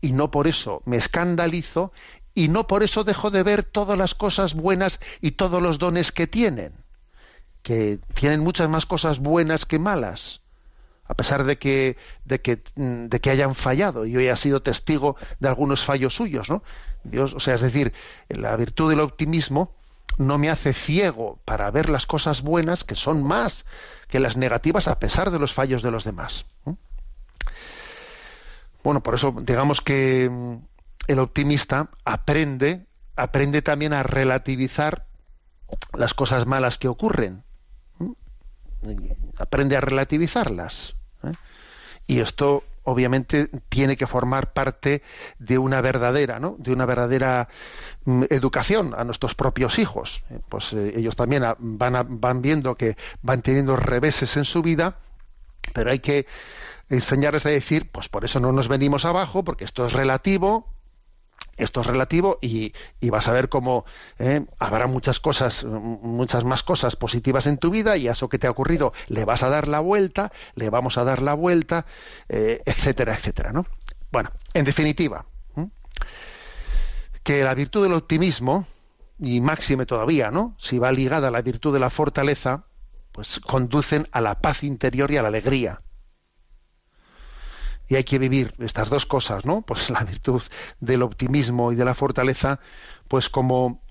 [0.00, 1.92] y no por eso me escandalizo
[2.34, 6.12] y no por eso dejo de ver todas las cosas buenas y todos los dones
[6.12, 6.83] que tienen
[7.64, 10.42] que tienen muchas más cosas buenas que malas,
[11.06, 14.04] a pesar de que, de que, de que hayan fallado.
[14.04, 16.62] Yo he sido testigo de algunos fallos suyos, ¿no?
[17.02, 17.92] Dios, o sea, es decir,
[18.28, 19.74] la virtud del optimismo
[20.18, 23.64] no me hace ciego para ver las cosas buenas que son más
[24.08, 26.44] que las negativas a pesar de los fallos de los demás.
[28.82, 30.56] Bueno, por eso digamos que mm,
[31.08, 35.06] el optimista aprende, aprende también a relativizar
[35.94, 37.43] las cosas malas que ocurren.
[39.38, 40.94] Aprende a relativizarlas.
[41.22, 41.32] ¿eh?
[42.06, 45.02] Y esto obviamente tiene que formar parte
[45.38, 46.56] de una verdadera, ¿no?
[46.58, 47.48] De una verdadera
[48.04, 50.22] mm, educación a nuestros propios hijos.
[50.30, 54.98] Eh, pues eh, ellos también van, van viendo que van teniendo reveses en su vida,
[55.72, 56.26] pero hay que
[56.90, 60.73] enseñarles a decir, pues por eso no nos venimos abajo, porque esto es relativo,
[61.56, 62.72] esto es relativo y,
[63.10, 63.84] vas a ver cómo
[64.18, 68.38] eh, habrá muchas cosas, muchas más cosas positivas en tu vida y a eso que
[68.38, 71.86] te ha ocurrido le vas a dar la vuelta, le vamos a dar la vuelta,
[72.28, 73.66] eh, etcétera, etcétera, ¿no?
[74.10, 75.26] Bueno, en definitiva,
[77.22, 78.66] que la virtud del optimismo
[79.18, 80.54] y máxime todavía, ¿no?
[80.58, 82.64] Si va ligada a la virtud de la fortaleza,
[83.12, 85.80] pues conducen a la paz interior y a la alegría
[87.88, 89.62] y hay que vivir estas dos cosas, ¿no?
[89.62, 90.42] Pues la virtud
[90.80, 92.60] del optimismo y de la fortaleza,
[93.08, 93.82] pues como,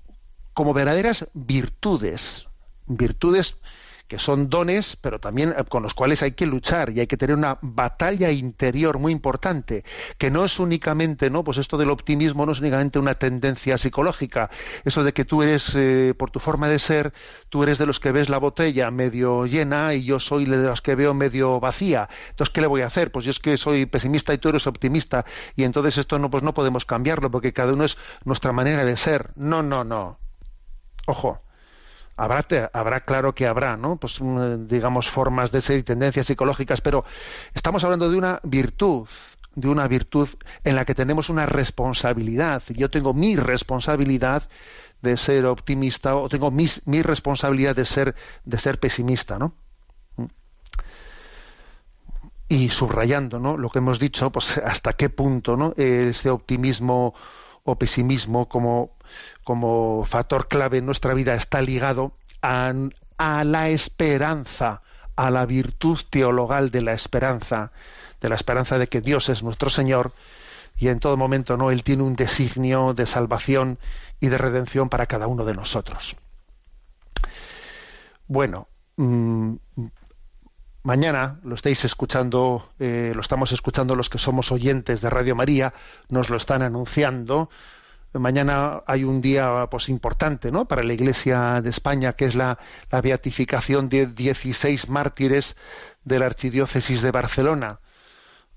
[0.52, 2.48] como verdaderas virtudes,
[2.86, 3.56] virtudes
[4.08, 7.16] que son dones, pero también eh, con los cuales hay que luchar y hay que
[7.16, 9.84] tener una batalla interior muy importante,
[10.18, 11.44] que no es únicamente, ¿no?
[11.44, 14.50] Pues esto del optimismo no es únicamente una tendencia psicológica,
[14.84, 17.12] eso de que tú eres, eh, por tu forma de ser,
[17.48, 20.82] tú eres de los que ves la botella medio llena y yo soy de los
[20.82, 22.08] que veo medio vacía.
[22.30, 23.10] Entonces, ¿qué le voy a hacer?
[23.10, 25.24] Pues yo es que soy pesimista y tú eres optimista
[25.56, 28.96] y entonces esto no, pues no podemos cambiarlo porque cada uno es nuestra manera de
[28.96, 29.30] ser.
[29.36, 30.18] No, no, no.
[31.06, 31.40] Ojo
[32.16, 33.96] Habrá, claro que habrá, ¿no?
[33.96, 37.04] Pues mm, digamos formas de ser y tendencias psicológicas, pero
[37.54, 39.08] estamos hablando de una virtud,
[39.56, 40.28] de una virtud
[40.62, 42.62] en la que tenemos una responsabilidad.
[42.68, 44.48] Yo tengo mi responsabilidad
[45.02, 49.54] de ser optimista o tengo mi, mi responsabilidad de ser de ser pesimista, ¿no?
[52.48, 53.56] Y subrayando, ¿no?
[53.56, 55.74] Lo que hemos dicho, pues hasta qué punto, ¿no?
[55.76, 57.14] Este optimismo
[57.64, 58.93] o pesimismo como,
[59.44, 62.12] como factor clave en nuestra vida está ligado
[62.42, 62.72] a,
[63.44, 64.82] la esperanza,
[65.16, 67.72] a la virtud teologal de la esperanza,
[68.20, 70.12] de la esperanza de que Dios es nuestro Señor
[70.76, 73.78] y en todo momento no él tiene un designio de salvación
[74.20, 76.16] y de redención para cada uno de nosotros.
[78.26, 79.54] Bueno, mm,
[80.82, 85.74] mañana lo estáis escuchando, eh, lo estamos escuchando los que somos oyentes de Radio María,
[86.08, 87.50] nos lo están anunciando.
[88.14, 90.66] Mañana hay un día pues importante ¿no?
[90.66, 92.58] para la Iglesia de España, que es la,
[93.02, 95.56] beatificación de 16 mártires
[96.04, 97.80] de la Archidiócesis de Barcelona,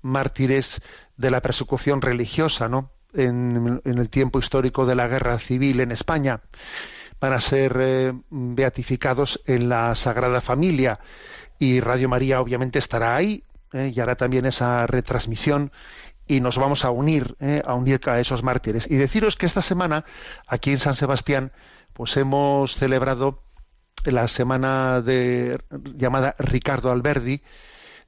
[0.00, 0.80] mártires
[1.16, 2.92] de la persecución religiosa ¿no?
[3.14, 6.40] en, el tiempo histórico de la guerra civil en España.
[7.20, 11.00] Van a ser eh, beatificados en la Sagrada Familia
[11.58, 13.42] y Radio María obviamente estará ahí
[13.72, 13.92] ¿eh?
[13.92, 15.72] y hará también esa retransmisión
[16.28, 17.62] y nos vamos a unir, ¿eh?
[17.64, 18.88] a unir a esos mártires.
[18.88, 20.04] Y deciros que esta semana,
[20.46, 21.52] aquí en San Sebastián,
[21.94, 23.42] pues hemos celebrado
[24.04, 25.58] la semana de,
[25.96, 27.42] llamada Ricardo Alberdi,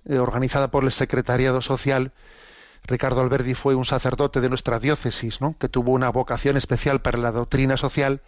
[0.05, 2.13] eh, organizada por el Secretariado Social.
[2.85, 5.57] Ricardo Alberdi fue un sacerdote de nuestra diócesis, ¿no?
[5.59, 8.23] que tuvo una vocación especial para la doctrina social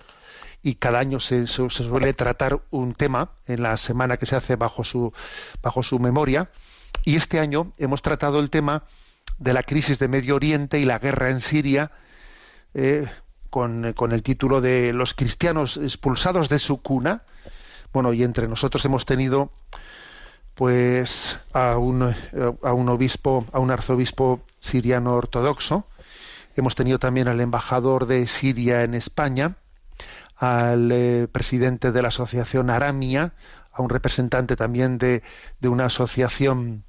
[0.63, 4.85] y cada año se, suele tratar un tema en la semana que se hace bajo
[4.85, 5.13] su,
[5.63, 6.51] bajo su memoria.
[7.05, 8.85] Y este año hemos tratado el tema
[9.43, 11.91] de la crisis de Medio Oriente y la guerra en Siria,
[12.75, 13.07] eh,
[13.51, 17.23] con, con, el título de Los cristianos expulsados de su cuna.
[17.93, 19.51] Bueno, y entre nosotros hemos tenido
[20.55, 22.15] pues a un,
[22.63, 25.87] a un obispo, a un arzobispo siriano ortodoxo.
[26.55, 29.57] Hemos tenido también al embajador de Siria en España,
[30.37, 33.33] al eh, presidente de la asociación Aramia,
[33.73, 35.23] a un representante también de,
[35.61, 36.85] de una asociación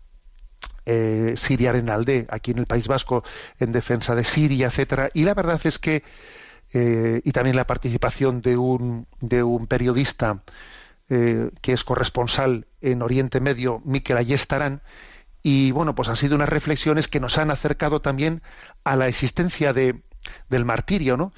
[0.86, 3.24] eh, Siria Arenalde, aquí en el País Vasco,
[3.60, 5.10] en defensa de Siria, etcétera.
[5.14, 6.04] Y la verdad es que,
[6.74, 10.44] eh, y también la participación de un, de un periodista
[11.10, 14.82] eh, que es corresponsal en Oriente Medio, Miquel Ayestarán,
[15.42, 18.42] y bueno, pues han sido unas reflexiones que nos han acercado también
[18.86, 20.02] a la existencia de,
[20.50, 21.34] del martirio, ¿no?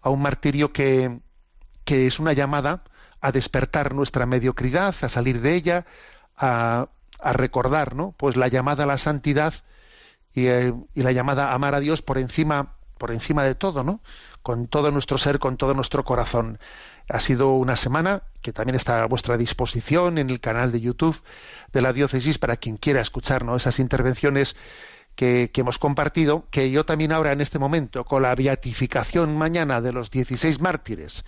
[0.00, 1.20] A un martirio que,
[1.84, 2.84] que es una llamada
[3.20, 5.86] a despertar nuestra mediocridad, a salir de ella,
[6.36, 6.88] a,
[7.32, 8.14] recordar, ¿no?
[8.16, 9.54] Pues la llamada a la santidad
[10.34, 14.00] eh, y, la llamada a amar a Dios por encima, por encima de todo, ¿no?
[14.42, 16.58] Con todo nuestro ser, con todo nuestro corazón.
[17.08, 21.20] Ha sido una semana que también está a vuestra disposición en el canal de YouTube
[21.72, 24.54] de la diócesis para quien quiera escuchar esas intervenciones
[25.16, 29.80] que, que hemos compartido, que yo también ahora en este momento, con la beatificación mañana
[29.80, 31.24] de los 16 mártires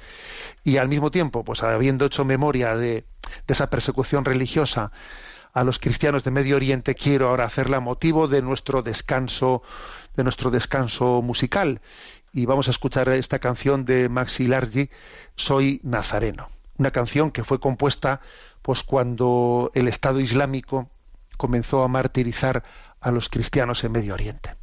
[0.62, 3.04] y al mismo tiempo, pues habiendo hecho memoria de,
[3.46, 4.92] de esa persecución religiosa
[5.52, 9.62] a los cristianos de Medio Oriente, quiero ahora hacerla motivo de nuestro descanso,
[10.16, 11.80] de nuestro descanso musical.
[12.32, 14.88] Y vamos a escuchar esta canción de Maxi Largi,
[15.36, 16.48] Soy Nazareno.
[16.78, 18.20] Una canción que fue compuesta
[18.62, 20.88] pues cuando el Estado Islámico
[21.36, 22.62] comenzó a martirizar
[23.00, 24.61] a los cristianos en Medio Oriente.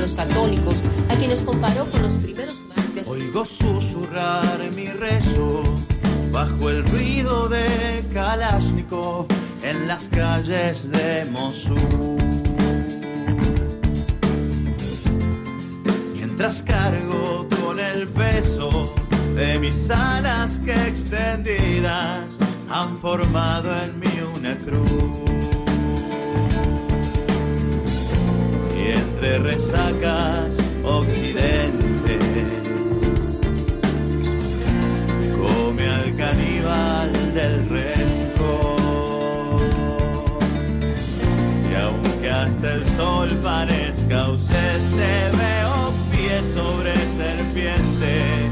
[0.00, 3.06] Los católicos, a quienes comparó con los primeros mártires.
[3.06, 5.62] Oigo susurrar mi rezo
[6.32, 9.26] bajo el ruido de Kalashnikov
[9.62, 11.76] en las calles de Mossul.
[16.14, 18.94] Mientras cargo con el peso
[19.34, 22.36] de mis alas que extendidas
[22.70, 25.29] han formado en mí una cruz.
[29.30, 32.18] Entre resacas occidente.
[35.38, 38.80] Come al caníbal del rencor
[41.70, 48.49] y aunque hasta el sol parezca ausente veo pies sobre serpiente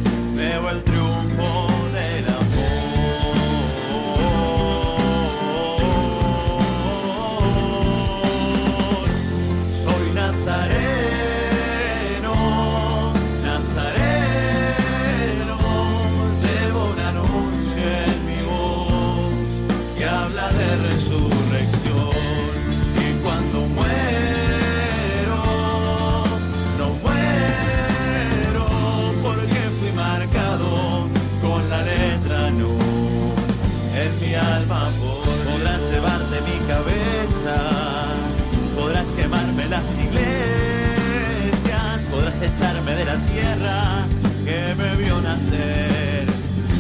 [42.39, 44.07] iglesias, podrás echarme de la tierra
[44.45, 46.27] que me vio nacer,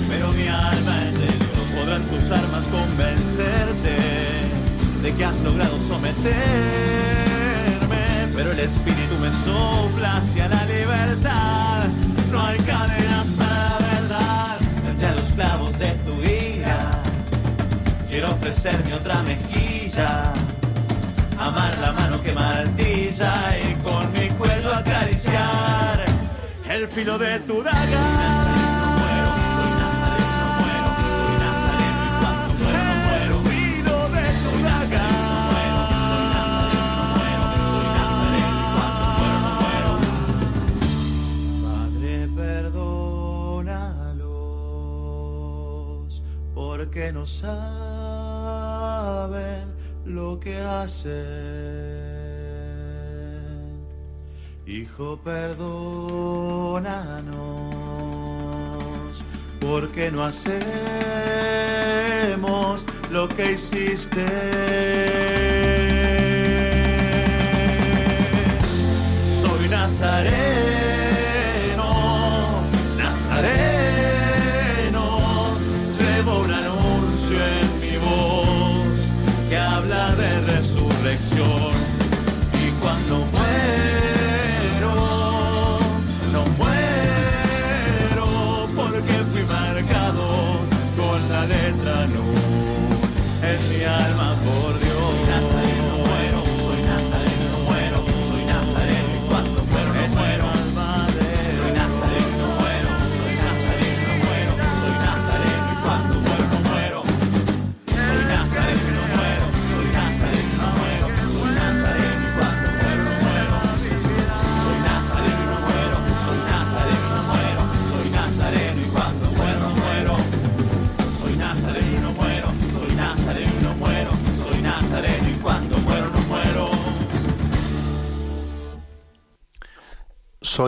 [0.08, 3.96] pero mi alma es de Dios, podrán tus armas convencerte
[5.02, 6.28] de que has logrado someterme,
[8.34, 11.88] pero el espíritu me sopla hacia la libertad,
[12.30, 16.90] no hay cadenas para la verdad, frente a los clavos de tu ira,
[18.08, 20.32] quiero ofrecerme otra mejilla.
[21.40, 24.12] Amar la mano que martilla y con
[24.78, 26.04] acariciar
[26.68, 28.38] el filo de tu daga.
[46.54, 48.14] Porque no saben
[50.04, 51.87] lo que hacen.
[54.68, 55.64] Hijo, perdónanos,
[59.62, 60.62] porque no hacemos
[63.10, 64.26] lo que hiciste.
[69.40, 70.77] Soy Nazareno,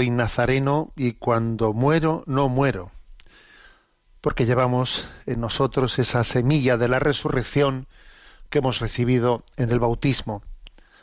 [0.00, 2.90] Soy nazareno y cuando muero, no muero.
[4.22, 7.86] Porque llevamos en nosotros esa semilla de la resurrección
[8.48, 10.42] que hemos recibido en el bautismo.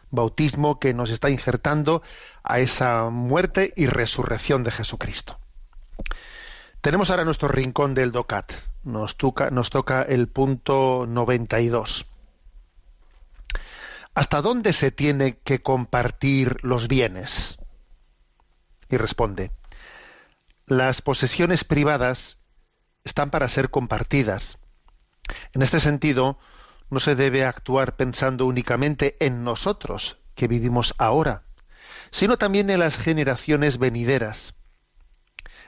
[0.09, 2.01] Bautismo que nos está injertando
[2.43, 5.37] a esa muerte y resurrección de Jesucristo.
[6.81, 8.51] Tenemos ahora nuestro rincón del DOCAT.
[8.83, 12.07] Nos toca, nos toca el punto 92.
[14.15, 17.59] ¿Hasta dónde se tiene que compartir los bienes?
[18.89, 19.51] Y responde,
[20.65, 22.37] las posesiones privadas
[23.03, 24.57] están para ser compartidas.
[25.53, 26.37] En este sentido,
[26.89, 31.43] no se debe actuar pensando únicamente en nosotros, que vivimos ahora,
[32.11, 34.55] sino también en las generaciones venideras.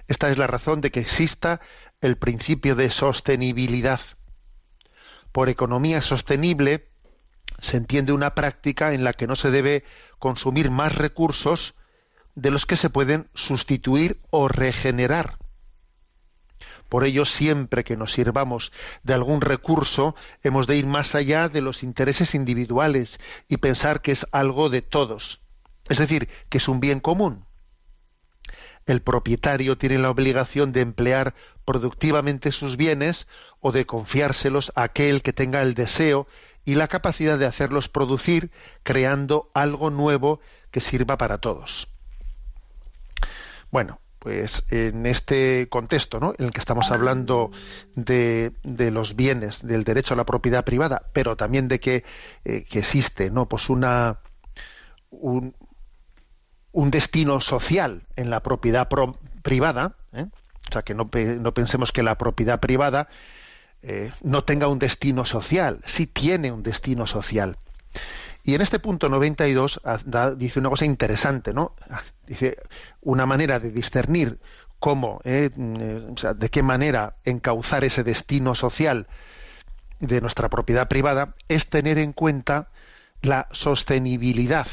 [0.07, 1.61] Esta es la razón de que exista
[2.01, 3.99] el principio de sostenibilidad.
[5.31, 6.89] Por economía sostenible
[7.61, 9.83] se entiende una práctica en la que no se debe
[10.17, 11.75] consumir más recursos
[12.41, 15.37] de los que se pueden sustituir o regenerar.
[16.87, 18.71] Por ello, siempre que nos sirvamos
[19.03, 24.11] de algún recurso, hemos de ir más allá de los intereses individuales y pensar que
[24.11, 25.41] es algo de todos,
[25.87, 27.45] es decir, que es un bien común.
[28.85, 33.27] El propietario tiene la obligación de emplear productivamente sus bienes
[33.59, 36.27] o de confiárselos a aquel que tenga el deseo
[36.65, 38.49] y la capacidad de hacerlos producir,
[38.81, 40.39] creando algo nuevo
[40.71, 41.87] que sirva para todos.
[43.71, 46.33] Bueno, pues en este contexto, ¿no?
[46.37, 47.51] En el que estamos hablando
[47.95, 48.51] de,
[48.91, 52.03] los bienes, del derecho a la propiedad privada, pero también de que,
[52.45, 53.47] eh, existe, ¿no?
[53.47, 54.19] Pues una
[55.11, 55.53] un,
[56.91, 60.25] destino social en la propiedad pro- privada, ¿eh?
[60.69, 63.07] o sea que no pensemos que la propiedad privada
[63.81, 67.57] eh, no tenga un destino social, sí tiene un destino social.
[68.49, 71.75] Y en este punto 92 ah, da- dice una cosa interesante, ¿no?
[72.25, 72.57] Dice
[73.01, 74.39] una manera de discernir
[74.79, 79.05] cómo, eh, mm, eh, o sea, de qué manera encauzar ese destino social
[79.99, 82.69] de nuestra propiedad privada es tener en cuenta
[83.21, 84.65] la sostenibilidad.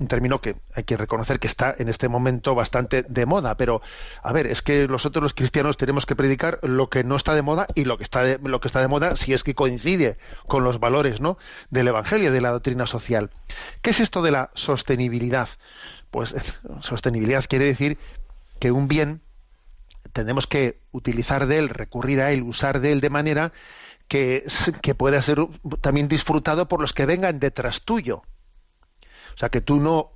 [0.00, 3.82] Un término que hay que reconocer que está en este momento bastante de moda, pero
[4.22, 7.42] a ver, es que nosotros los cristianos tenemos que predicar lo que no está de
[7.42, 10.16] moda y lo que está de, lo que está de moda si es que coincide
[10.46, 11.36] con los valores, ¿no?
[11.68, 13.30] del evangelio, de la doctrina social.
[13.82, 15.50] ¿Qué es esto de la sostenibilidad?
[16.10, 16.34] Pues
[16.80, 17.98] sostenibilidad quiere decir
[18.58, 19.20] que un bien
[20.14, 23.52] tenemos que utilizar de él, recurrir a él, usar de él de manera
[24.08, 24.44] que,
[24.80, 25.46] que pueda ser
[25.82, 28.22] también disfrutado por los que vengan detrás tuyo.
[29.34, 30.12] O sea, que tú no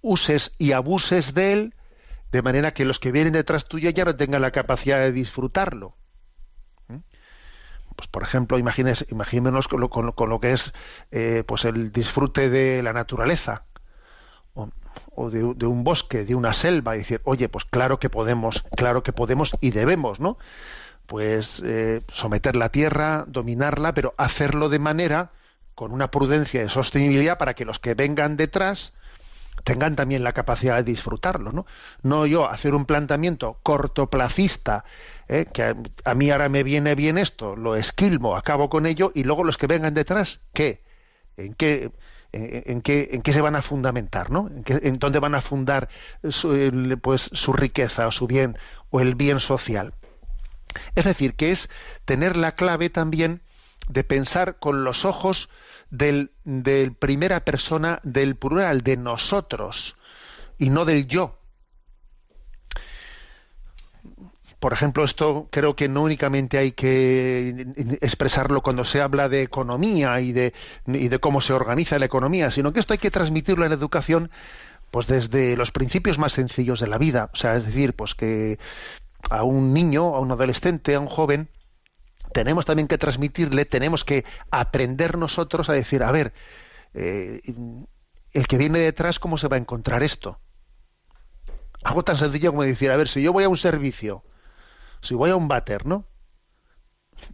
[0.00, 1.74] uses y abuses de él
[2.32, 5.94] de manera que los que vienen detrás tuyo ya no tengan la capacidad de disfrutarlo.
[6.88, 6.98] ¿Mm?
[7.94, 9.06] Pues, por ejemplo, imagines,
[9.68, 10.72] con lo, con con lo que es
[11.10, 13.66] eh, pues el disfrute de la naturaleza
[15.14, 19.02] o, de un bosque, de una selva, y decir, oye, pues claro que podemos, claro
[19.02, 20.36] que podemos y debemos, ¿no?
[21.06, 25.30] Pues eh, someter la tierra, dominarla, pero hacerlo de manera
[25.74, 28.92] con una prudencia de sostenibilidad para que los que vengan detrás
[29.64, 31.66] tengan también la capacidad de disfrutarlo, ¿no?
[32.02, 34.84] No yo hacer un planteamiento cortoplacista,
[35.28, 35.46] ¿eh?
[35.52, 39.44] que a, mí ahora me viene bien esto, lo esquilmo, acabo con ello, y luego
[39.44, 40.82] los que vengan detrás, ¿qué?
[41.36, 41.92] ¿En qué,
[42.32, 44.48] en, en qué, en qué se van a fundamentar, ¿no?
[44.48, 45.88] ¿En, en dónde van a fundar
[46.28, 48.58] su, pues, su riqueza o su bien
[48.90, 49.94] o el bien social?
[50.94, 51.68] Es decir, que es
[52.04, 53.42] tener la clave también
[53.88, 55.48] de pensar con los ojos
[55.90, 56.30] del,
[56.98, 59.96] primera persona del plural, de nosotros,
[60.58, 61.38] y no del yo.
[64.58, 67.66] Por ejemplo, esto creo que no únicamente hay que
[68.00, 70.54] expresarlo cuando se habla de economía y de,
[70.86, 73.76] y de cómo se organiza la economía, sino que esto hay que transmitirlo en la
[73.76, 74.30] educación
[74.92, 77.30] pues desde los principios más sencillos de la vida.
[77.32, 78.58] O sea, es decir, pues que
[79.30, 81.48] a un niño, a un adolescente, a un joven,
[82.32, 86.32] tenemos también que transmitirle, tenemos que aprender nosotros a decir, a ver,
[86.94, 87.40] eh,
[88.32, 90.38] el que viene detrás, ¿cómo se va a encontrar esto?
[91.84, 94.24] Algo tan sencillo como decir, a ver, si yo voy a un servicio,
[95.00, 96.06] si voy a un váter, ¿no?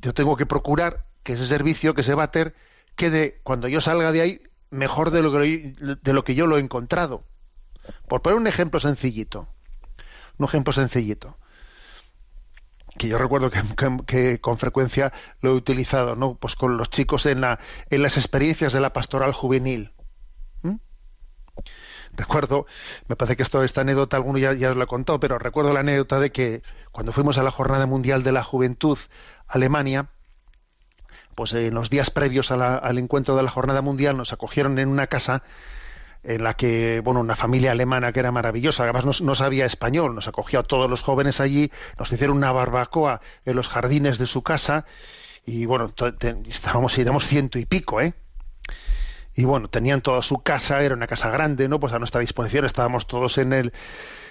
[0.01, 2.55] Yo tengo que procurar que ese servicio, que ese váter,
[2.97, 6.57] quede, cuando yo salga de ahí, mejor de lo que, de lo que yo lo
[6.57, 7.25] he encontrado.
[8.09, 9.49] Por poner un ejemplo sencillito,
[10.39, 11.39] un ejemplo sencillito,
[12.99, 13.51] que yo recuerdo
[14.07, 16.35] que, con frecuencia lo he utilizado, ¿no?
[16.35, 17.59] Pues con los chicos en, la,
[17.91, 19.93] en las experiencias de la pastoral juvenil.
[20.63, 20.77] ¿Mm?
[22.15, 22.67] Recuerdo,
[23.07, 25.81] me parece que esto, esta anécdota alguno ya, ya os he contado, pero recuerdo la
[25.81, 28.99] anécdota de que cuando fuimos a la Jornada Mundial de la Juventud
[29.47, 30.09] Alemania,
[31.35, 34.89] pues en los días previos la- al encuentro de la Jornada Mundial nos acogieron en
[34.89, 35.43] una casa
[36.29, 40.15] en la que, bueno, una familia alemana que era maravillosa, además no, no sabía español,
[40.15, 44.27] nos acogió a todos los jóvenes allí, nos hicieron una barbacoa en los jardines de
[44.27, 44.85] su casa
[45.47, 45.93] y, bueno,
[46.47, 48.13] estábamos, éramos ciento y pico, ¿eh?
[49.35, 51.79] Y bueno, tenían toda su casa, era una casa grande, ¿no?
[51.81, 53.73] Pues a nuestra disposición estábamos todos en el,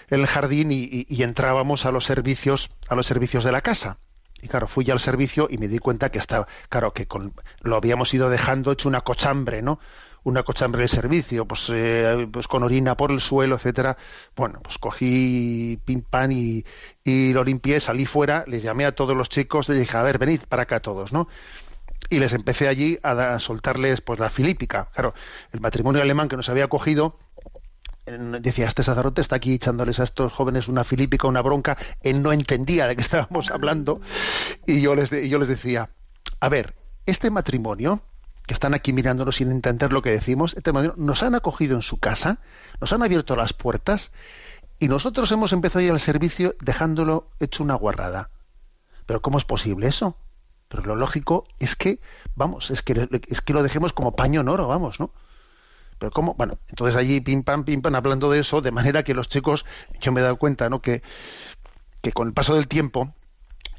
[0.09, 3.97] el jardín y, y- entrábamos a los servicios, a los servicios de la casa.
[4.41, 7.77] Y claro, fui al servicio y me di cuenta que estaba, claro, que con, lo
[7.77, 9.79] habíamos ido dejando hecho una cochambre, ¿no?
[10.23, 13.97] Una cochambre del servicio, pues, eh, pues con orina por el suelo, etcétera.
[14.35, 16.65] Bueno, pues cogí pim pam y,
[17.03, 20.17] y lo limpié, salí fuera, les llamé a todos los chicos, les dije, a ver,
[20.17, 21.27] venid para acá todos, ¿no?
[22.09, 24.89] y les empecé allí a, soltarles pues la filípica.
[24.93, 25.13] Claro,
[25.51, 27.17] el matrimonio alemán que nos había acogido
[28.05, 32.21] en- decía, este sacerdote está aquí echándoles a estos jóvenes una filípica, una bronca, él
[32.21, 33.99] no entendía de qué estábamos hablando,
[34.65, 35.89] y yo les, de- y yo les decía,
[36.39, 38.01] a ver, este matrimonio,
[38.47, 41.99] que están aquí mirándonos sin entender lo que decimos, este nos han acogido en su
[41.99, 42.39] casa,
[42.79, 44.11] nos han abierto las puertas,
[44.79, 48.29] y nosotros hemos empezado a ir al servicio dejándolo hecho una guarrada.
[49.05, 50.17] Pero ¿cómo es posible eso?
[50.69, 51.99] Pero lo lógico es que,
[52.35, 55.11] vamos, es que, es que lo dejemos como paño en oro, vamos, ¿no?
[55.99, 59.13] Pero cómo, bueno, entonces allí pim pam, pim pam, hablando de eso, de manera que
[59.13, 59.65] los chicos,
[59.99, 60.81] yo me he dado cuenta, ¿no?
[60.81, 61.01] Que,
[62.01, 63.13] que con el paso del tiempo,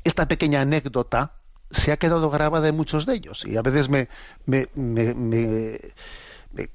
[0.04, 1.34] esta pequeña anécdota
[1.70, 3.44] se ha quedado grabada en muchos de ellos.
[3.44, 4.08] Y a veces me,
[4.46, 5.78] me, me, me-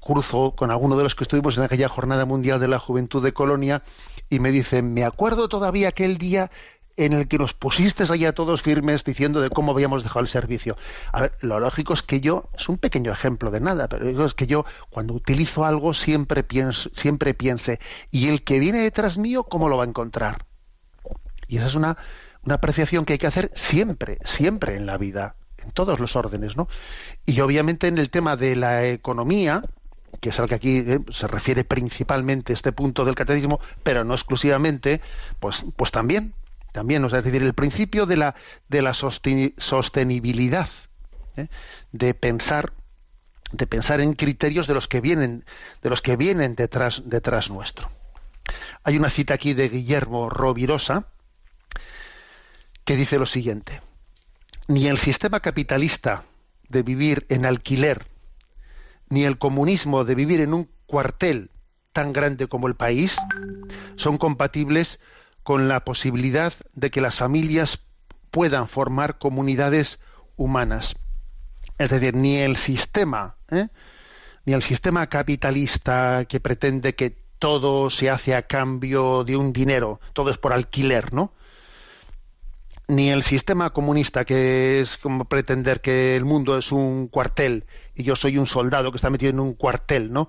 [0.00, 3.32] cruzo con alguno de los que estuvimos en aquella Jornada Mundial de la Juventud de
[3.34, 3.82] Colonia
[4.30, 6.50] y me dicen, me acuerdo todavía aquel día
[6.96, 10.76] en el que nos pusiste allá todos firmes diciendo de cómo habíamos dejado el servicio.
[11.12, 14.34] A ver, lo lógico es que yo, es un pequeño ejemplo de nada, pero es
[14.34, 17.80] que yo cuando utilizo algo siempre pienso, siempre piense,
[18.12, 20.46] y el que viene detrás mío, ¿cómo lo va a encontrar?
[21.48, 21.96] Y esa es una,
[22.44, 26.56] una apreciación que hay que hacer siempre, siempre en la vida, en todos los órdenes,
[26.56, 26.68] ¿no?
[27.26, 29.62] Y obviamente en el tema de la economía,
[30.20, 34.14] que es al que aquí eh, se refiere principalmente este punto del catecismo, pero no
[34.14, 35.00] exclusivamente,
[35.40, 36.34] pues, pues también,
[36.72, 38.34] también, o sea, es decir, el principio de la,
[38.68, 40.68] de la sostenibilidad,
[41.36, 41.48] ¿eh?
[41.92, 42.72] de pensar
[43.52, 45.44] de pensar en criterios de los que vienen
[45.80, 47.88] de los que vienen detrás detrás nuestro.
[48.82, 51.06] Hay una cita aquí de Guillermo Rovirosa
[52.84, 53.80] que dice lo siguiente:
[54.68, 56.24] ni el sistema capitalista
[56.68, 58.06] de vivir en alquiler,
[59.08, 61.50] ni el comunismo de vivir en un cuartel
[61.92, 63.16] tan grande como el país
[63.96, 65.00] son compatibles
[65.42, 67.80] con la posibilidad de que las familias
[68.30, 70.00] puedan formar comunidades
[70.36, 70.96] humanas.
[71.78, 73.68] Es decir, ni el sistema, ¿eh?
[74.44, 80.00] ni el sistema capitalista que pretende que todo se hace a cambio de un dinero,
[80.12, 81.32] todo es por alquiler, ¿no?
[82.86, 87.64] Ni el sistema comunista que es como pretender que el mundo es un cuartel
[87.94, 90.28] y yo soy un soldado que está metido en un cuartel, ¿no?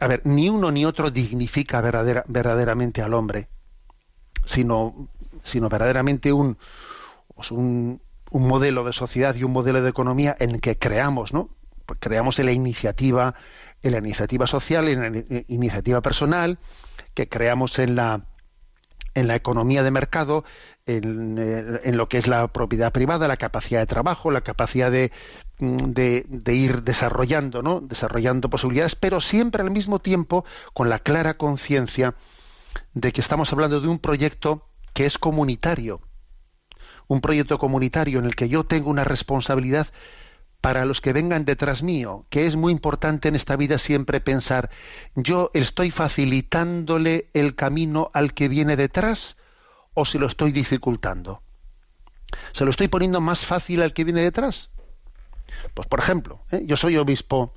[0.00, 3.48] A ver, ni uno ni otro dignifica verdadera- verdaderamente al hombre,
[4.46, 5.08] sino,
[5.42, 6.56] sino verdaderamente un,
[7.34, 8.00] pues un,
[8.30, 11.50] un modelo de sociedad y un modelo de economía en el que creamos, ¿no?
[11.84, 13.34] Pues creamos en la iniciativa,
[13.82, 16.58] en la iniciativa social, en la ini- iniciativa personal,
[17.12, 18.22] que creamos en la
[19.14, 20.44] en la economía de mercado,
[20.88, 24.90] en, eh, en lo que es la propiedad privada, la capacidad de trabajo, la capacidad
[24.90, 25.12] de,
[25.58, 27.80] mm, de, de ir desarrollando, ¿no?
[27.80, 32.14] desarrollando posibilidades, pero siempre al mismo tiempo con la clara conciencia
[32.94, 36.00] de que estamos hablando de un proyecto que es comunitario,
[37.06, 39.88] un proyecto comunitario en el que yo tengo una responsabilidad
[40.60, 44.70] para los que vengan detrás mío, que es muy importante en esta vida siempre pensar,
[45.14, 49.37] yo estoy facilitándole el camino al que viene detrás
[49.98, 51.42] o se lo estoy dificultando.
[52.52, 54.70] ¿Se lo estoy poniendo más fácil al que viene detrás?
[55.74, 56.62] Pues por ejemplo, ¿eh?
[56.66, 57.52] yo soy obispo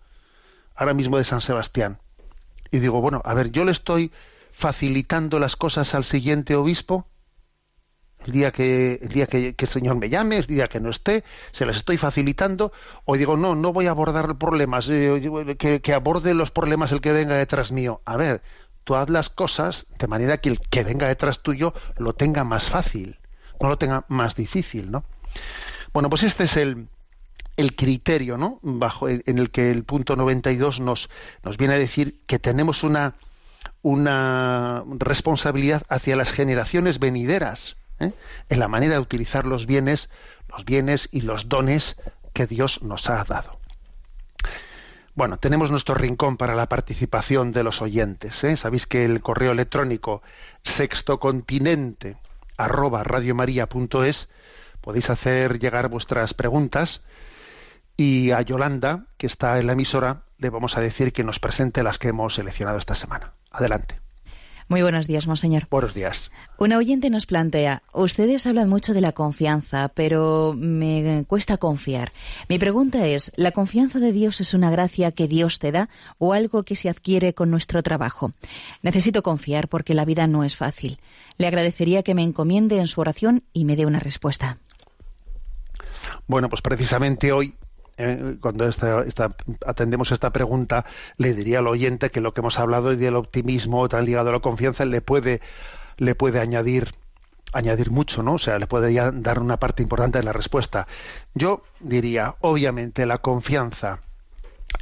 [0.75, 1.99] ahora mismo de San Sebastián
[2.71, 4.11] y digo, bueno, a ver, yo le estoy
[4.51, 7.05] facilitando las cosas al siguiente obispo
[8.25, 11.23] el día que el día que, el señor me llame el día que no esté
[11.51, 12.71] se las estoy facilitando
[13.05, 17.13] o digo no no voy a abordar problemas eh, que, aborde los problemas el que
[17.13, 18.43] venga detrás mío a ver
[18.83, 22.69] tú haz las cosas de manera que el que venga detrás tuyo lo tenga más
[22.69, 23.19] fácil
[23.59, 25.03] no lo tenga más difícil no
[25.93, 26.87] bueno pues este es el
[27.57, 31.09] el criterio no bajo en el que el punto 92 nos
[31.43, 33.15] nos viene a decir que tenemos una
[33.81, 38.11] una responsabilidad hacia las generaciones venideras ¿eh?
[38.49, 40.09] en la manera de utilizar los bienes,
[40.49, 41.95] los bienes y los dones
[42.33, 43.60] que Dios nos ha dado.
[45.21, 48.43] Bueno, tenemos nuestro rincón para la participación de los oyentes.
[48.43, 48.57] ¿eh?
[48.57, 50.23] Sabéis que el correo electrónico
[50.63, 52.17] sextocontinente
[52.57, 54.29] arroba radiomaria.es
[54.81, 57.03] podéis hacer llegar vuestras preguntas
[57.95, 61.83] y a Yolanda, que está en la emisora, le vamos a decir que nos presente
[61.83, 63.33] las que hemos seleccionado esta semana.
[63.51, 63.99] Adelante.
[64.71, 65.67] Muy buenos días, monseñor.
[65.69, 66.31] Buenos días.
[66.57, 72.13] Una oyente nos plantea, ustedes hablan mucho de la confianza, pero me cuesta confiar.
[72.47, 76.31] Mi pregunta es, ¿la confianza de Dios es una gracia que Dios te da o
[76.31, 78.31] algo que se adquiere con nuestro trabajo?
[78.81, 80.99] Necesito confiar porque la vida no es fácil.
[81.37, 84.59] Le agradecería que me encomiende en su oración y me dé una respuesta.
[86.27, 87.55] Bueno, pues precisamente hoy
[87.97, 89.29] eh, cuando esta, esta,
[89.65, 90.85] atendemos esta pregunta,
[91.17, 94.39] le diría al oyente que lo que hemos hablado del optimismo tan ligado a la
[94.39, 95.41] confianza le puede,
[95.97, 96.93] le puede añadir
[97.53, 98.35] añadir mucho, ¿no?
[98.35, 100.87] O sea, le puede dar una parte importante de la respuesta.
[101.33, 103.99] Yo diría, obviamente, la confianza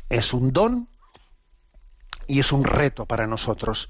[0.08, 0.88] es un don
[2.28, 3.90] y es un reto para nosotros.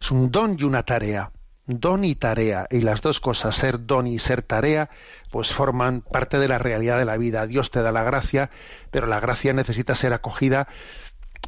[0.00, 1.30] Es un don y una tarea
[1.68, 4.88] don y tarea, y las dos cosas, ser don y ser tarea,
[5.30, 7.46] pues forman parte de la realidad de la vida.
[7.46, 8.50] Dios te da la gracia,
[8.90, 10.66] pero la gracia necesita ser acogida,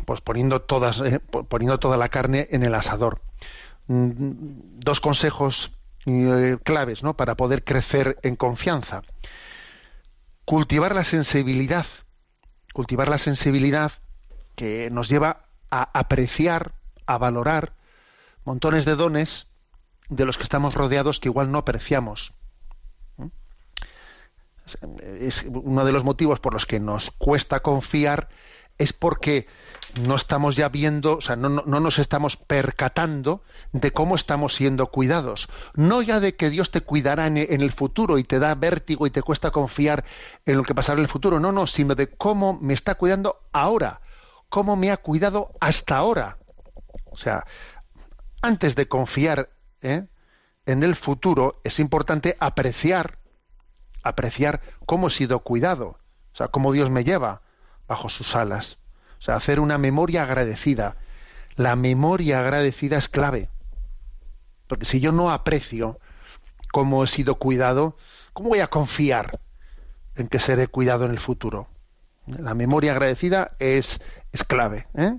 [0.05, 3.23] pues poniendo todas, eh, poniendo toda la carne en el asador.
[3.89, 4.13] Mm,
[4.81, 5.73] dos consejos
[6.05, 7.17] eh, claves, ¿no?
[7.17, 9.03] Para poder crecer en confianza.
[10.45, 11.87] Cultivar la sensibilidad,
[12.75, 13.93] cultivar la sensibilidad
[14.55, 16.73] que nos lleva a apreciar,
[17.07, 17.73] a valorar
[18.45, 19.47] montones de dones
[20.11, 22.35] de los que estamos rodeados que igual no apreciamos.
[25.21, 28.29] Es uno de los motivos por los que nos cuesta confiar
[28.79, 29.47] es porque
[30.03, 33.43] no estamos ya viendo, o sea, no, no, nos estamos percatando
[33.73, 35.51] de cómo estamos siendo cuidados.
[35.75, 39.07] No ya de que Dios te cuidará en, en, el futuro y te da vértigo
[39.07, 40.05] y te cuesta confiar
[40.47, 43.43] en lo que pasará en el futuro, no, no, sino de cómo me está cuidando
[43.53, 44.01] ahora,
[44.49, 46.39] cómo me ha cuidado hasta ahora.
[47.11, 47.45] O sea,
[48.41, 49.51] antes de confiar
[49.83, 50.07] ¿eh?
[50.67, 53.19] en el futuro es importante apreciar,
[54.03, 55.99] apreciar cómo he sido cuidado,
[56.33, 57.43] o sea, cómo Dios me lleva
[57.89, 58.79] bajo sus alas.
[59.19, 60.97] O sea, hacer una memoria agradecida.
[61.57, 63.51] La memoria agradecida es clave.
[64.67, 65.99] Porque si yo no aprecio
[66.73, 67.97] cómo he sido cuidado,
[68.33, 69.41] ¿cómo voy a confiar
[70.15, 71.69] en que seré cuidado en el futuro?
[72.27, 74.01] La memoria agradecida es,
[74.33, 74.87] es clave.
[74.95, 75.19] ¿eh?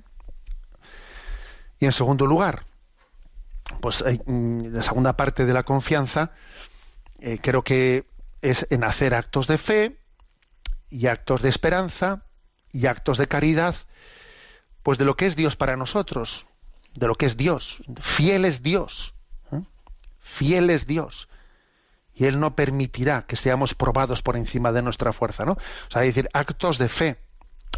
[1.77, 2.65] Y en segundo lugar,
[3.79, 6.31] pues mm, la segunda parte de la confianza
[7.19, 8.05] eh, creo que
[8.41, 9.97] es en hacer actos de fe
[10.89, 12.23] y actos de esperanza
[12.71, 13.75] y actos de caridad,
[14.83, 16.47] pues de lo que es Dios para nosotros,
[16.95, 17.77] de lo que es Dios.
[17.99, 19.13] Fiel es Dios,
[19.51, 19.61] ¿eh?
[20.19, 21.29] fiel es Dios.
[22.13, 25.53] Y Él no permitirá que seamos probados por encima de nuestra fuerza, ¿no?
[25.53, 27.17] O sea, decir, actos de fe,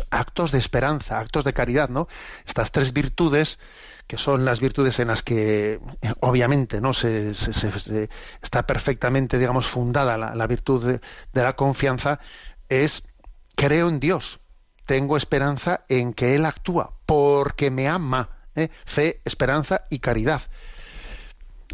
[0.10, 2.08] actos de esperanza, actos de caridad, ¿no?
[2.46, 3.60] Estas tres virtudes
[4.08, 5.80] que son las virtudes en las que
[6.20, 7.32] obviamente no se,
[8.42, 12.20] está perfectamente digamos fundada la, virtud de, de, la confianza
[12.70, 13.04] es
[13.56, 14.42] creo en Dios
[14.86, 18.70] tengo esperanza en que él actúa porque me ama ¿eh?
[18.86, 20.42] fe esperanza y caridad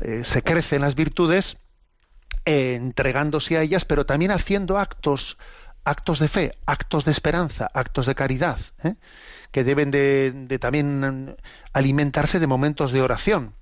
[0.02, 1.58] eh, se crecen las virtudes
[2.46, 5.38] eh, entregándose a ellas pero también haciendo actos
[5.90, 8.96] actos de fe actos de esperanza actos de caridad ¿eh?
[9.52, 11.36] que deben de, también
[11.74, 13.56] alimentarse de momentos de oración,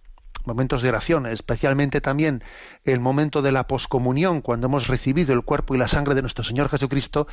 [0.46, 2.44] momentos de oración, especialmente también
[2.84, 6.44] el momento de la poscomunión, cuando hemos recibido el cuerpo y la sangre de nuestro
[6.44, 7.28] Señor Jesucristo,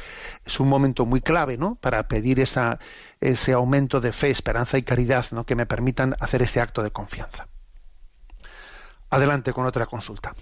[0.45, 1.77] es un momento muy clave, ¿no?
[1.77, 5.45] Para pedir ese aumento de fe, esperanza y caridad, ¿no?
[5.45, 7.49] Que me permitan hacer ese acto de confianza.
[9.11, 10.35] Adelante con otra consulta.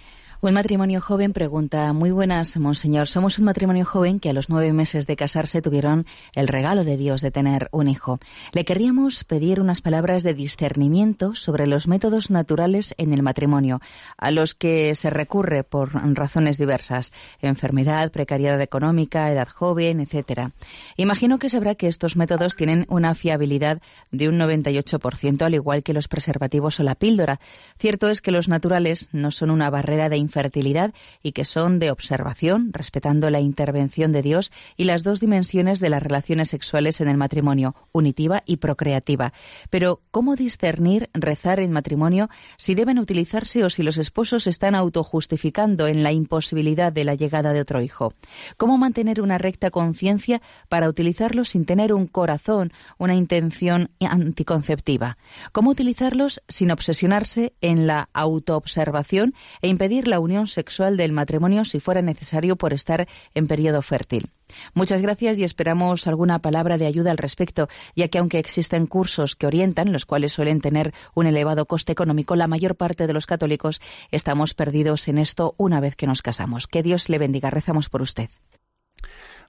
[0.44, 3.06] Un matrimonio joven pregunta, muy buenas, monseñor.
[3.06, 6.96] Somos un matrimonio joven que a los nueve meses de casarse tuvieron el regalo de
[6.96, 8.18] Dios de tener un hijo.
[8.52, 13.80] Le querríamos pedir unas palabras de discernimiento sobre los métodos naturales en el matrimonio,
[14.16, 20.50] a los que se recurre por razones diversas, enfermedad, precariedad económica, edad joven, etcétera.
[20.96, 23.80] Imagino que sabrá que estos métodos tienen una fiabilidad
[24.10, 27.38] de un 98%, al igual que los preservativos o la píldora.
[27.78, 31.92] Cierto es que los naturales no son una barrera de fertilidad y que son de
[31.92, 37.08] observación, respetando la intervención de Dios y las dos dimensiones de las relaciones sexuales en
[37.08, 39.32] el matrimonio, unitiva y procreativa.
[39.70, 45.86] Pero, ¿cómo discernir rezar en matrimonio si deben utilizarse o si los esposos están autojustificando
[45.86, 48.14] en la imposibilidad de la llegada de otro hijo?
[48.56, 55.18] ¿Cómo mantener una recta conciencia para utilizarlos sin tener un corazón, una intención anticonceptiva?
[55.52, 61.80] ¿Cómo utilizarlos sin obsesionarse en la autoobservación e impedir la unión sexual del matrimonio si
[61.80, 64.30] fuera necesario por estar en periodo fértil.
[64.74, 69.36] Muchas gracias y esperamos alguna palabra de ayuda al respecto, ya que aunque existen cursos
[69.36, 73.26] que orientan, los cuales suelen tener un elevado coste económico, la mayor parte de los
[73.26, 76.66] católicos estamos perdidos en esto una vez que nos casamos.
[76.66, 77.50] Que Dios le bendiga.
[77.50, 78.28] Rezamos por usted.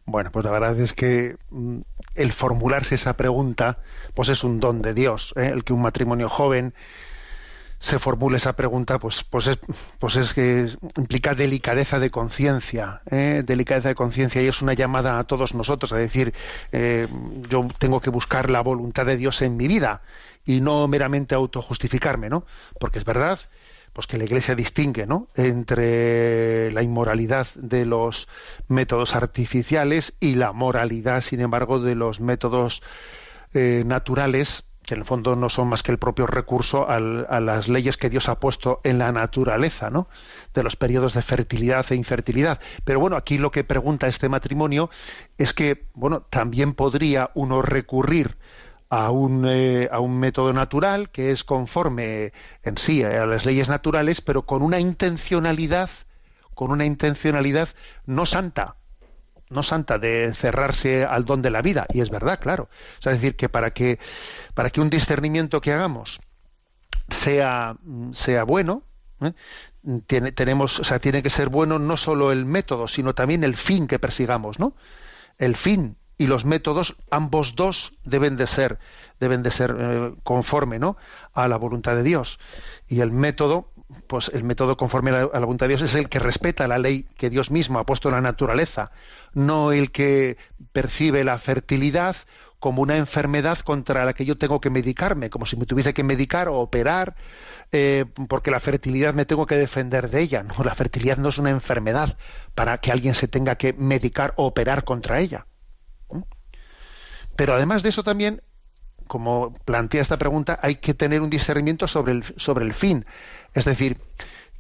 [0.05, 1.80] Bueno, pues la verdad es que mm,
[2.15, 3.80] el formularse esa pregunta,
[4.13, 5.49] pues es un don de Dios, ¿eh?
[5.53, 6.74] el que un matrimonio joven
[7.84, 9.60] se formule esa pregunta, pues, pues, es,
[10.00, 13.44] pues es que implica delicadeza de conciencia, ¿eh?
[13.46, 16.34] delicadeza de conciencia y es una llamada a todos nosotros a decir,
[16.72, 17.10] eh,
[17.50, 20.02] yo tengo que buscar la voluntad de Dios en mi vida
[20.46, 22.46] y no meramente autojustificarme, ¿no?
[22.80, 23.38] Porque es verdad,
[23.92, 25.28] pues que la Iglesia distingue, ¿no?
[25.36, 28.30] Entre la inmoralidad de los
[28.70, 32.82] métodos artificiales y la moralidad, sin embargo, de los métodos
[33.54, 37.68] eh, naturales que en el fondo no son más que el propio recurso a las
[37.68, 40.08] leyes que Dios ha puesto en la naturaleza, ¿no?
[40.54, 42.60] De los periodos de fertilidad e infertilidad.
[42.84, 44.90] Pero bueno, aquí lo que pregunta este matrimonio
[45.38, 48.38] es que, bueno, también podría uno recurrir
[48.90, 53.70] a un, eh, a un método natural que es conforme en sí a las leyes
[53.70, 55.90] naturales, pero con una intencionalidad,
[56.54, 57.70] con una intencionalidad
[58.06, 58.76] no santa,
[59.54, 62.70] no santa de cerrarse al don de la vida y es verdad claro.
[62.99, 63.99] Es decir que para que
[64.54, 66.20] para que un discernimiento que hagamos
[67.10, 67.78] sea
[68.14, 68.84] sea bueno
[69.22, 69.34] ¿eh?
[70.08, 73.56] tiene tenemos o sea tiene que ser bueno no solo el método sino también el
[73.56, 74.76] fin que persigamos no
[75.38, 78.80] el fin y los métodos ambos dos deben de ser
[79.20, 80.97] deben de ser eh, conforme no
[81.34, 82.39] a la voluntad de Dios.
[82.88, 83.72] Y el método
[84.08, 86.68] pues el método conforme a la, a la, voluntad de Dios es el que respeta
[86.68, 88.91] la ley que Dios mismo ha puesto en la naturaleza
[89.34, 90.38] no el que
[90.72, 92.16] percibe la fertilidad
[92.64, 96.02] como una enfermedad contra la que yo tengo que medicarme, como si me tuviese que
[96.02, 97.14] medicar o operar,
[97.74, 100.44] eh, porque la fertilidad me tengo que defender de ella.
[100.44, 102.18] No, la fertilidad no es una enfermedad
[102.56, 105.46] para que alguien se tenga que medicar o operar contra ella.
[107.36, 108.41] Pero además de eso también,
[109.08, 113.06] como plantea esta pregunta, hay que tener un discernimiento sobre el, sobre el fin.
[113.54, 113.97] Es decir,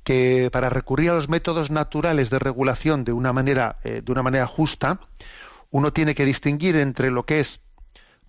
[0.03, 4.23] que para recurrir a los métodos naturales de regulación de una manera, eh, de una
[4.23, 4.99] manera justa,
[5.71, 7.61] uno tiene que distinguir entre lo que es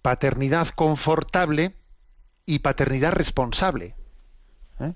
[0.03, 1.75] paternidad confortable
[2.47, 3.95] y paternidad responsable.
[4.81, 4.93] ¿eh?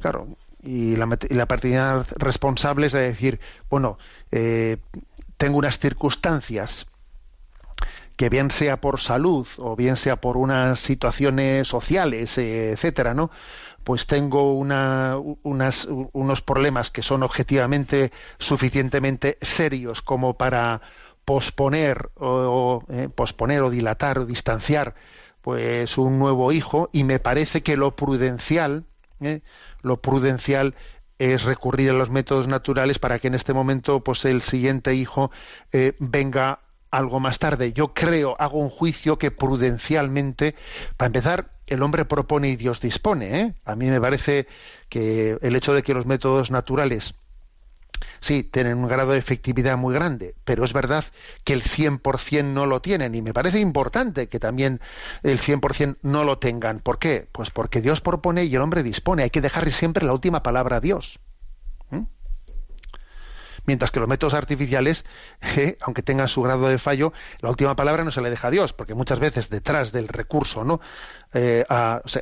[0.00, 3.40] Claro, y la, paternidad responsable es decir,
[3.70, 3.98] bueno,
[4.32, 4.78] eh,
[5.36, 6.86] tengo unas circunstancias
[8.16, 13.30] que bien sea por salud o bien sea por unas situaciones sociales, eh, etcétera, ¿no?
[13.88, 20.82] Pues tengo una, unas, unos problemas que son objetivamente suficientemente serios como para
[21.24, 24.94] posponer o, eh, posponer o dilatar o distanciar
[25.40, 28.84] pues un nuevo hijo y me parece que lo prudencial
[29.22, 29.40] eh,
[29.80, 30.74] lo prudencial
[31.18, 35.30] es recurrir a los métodos naturales para que en este momento pues el siguiente hijo
[35.72, 36.60] eh, venga
[36.90, 37.72] algo más tarde.
[37.72, 40.54] Yo creo, hago un juicio que prudencialmente,
[40.96, 43.40] para empezar, el hombre propone y Dios dispone.
[43.40, 43.54] ¿eh?
[43.64, 44.46] A mí me parece
[44.88, 47.14] que el hecho de que los métodos naturales
[48.20, 51.04] sí tienen un grado de efectividad muy grande, pero es verdad
[51.44, 54.80] que el 100% no lo tienen y me parece importante que también
[55.22, 56.80] el 100% no lo tengan.
[56.80, 57.28] ¿Por qué?
[57.32, 59.22] Pues porque Dios propone y el hombre dispone.
[59.22, 61.20] Hay que dejarle siempre la última palabra a Dios
[63.68, 65.04] mientras que los métodos artificiales,
[65.56, 68.50] eh, aunque tengan su grado de fallo, la última palabra no se le deja a
[68.50, 70.80] Dios, porque muchas veces detrás del recurso, ¿no?
[71.32, 71.64] Eh,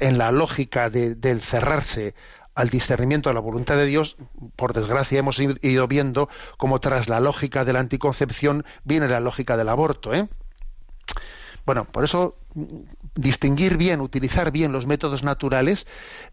[0.00, 2.14] en la lógica de, del cerrarse
[2.54, 4.16] al discernimiento de la voluntad de Dios,
[4.56, 9.56] por desgracia hemos ido viendo como tras la lógica de la anticoncepción viene la lógica
[9.56, 10.28] del aborto, ¿eh?
[11.64, 12.64] Bueno, por eso mm,
[13.14, 15.86] distinguir bien, utilizar bien los métodos naturales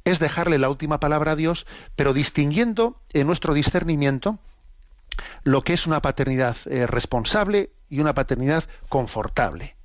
[0.06, 4.40] es dejarle la última palabra a Dios, pero distinguiendo en nuestro discernimiento
[5.44, 9.76] lo que es una paternidad eh, responsable y una paternidad confortable.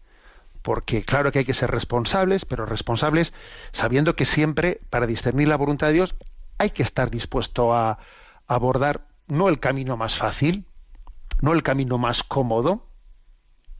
[0.63, 3.33] Porque claro que hay que ser responsables, pero responsables
[3.73, 6.15] sabiendo que siempre, para discernir la voluntad de Dios,
[6.59, 7.99] hay que estar dispuesto a
[8.47, 10.67] abordar no el camino más fácil,
[11.41, 12.87] no el camino más cómodo.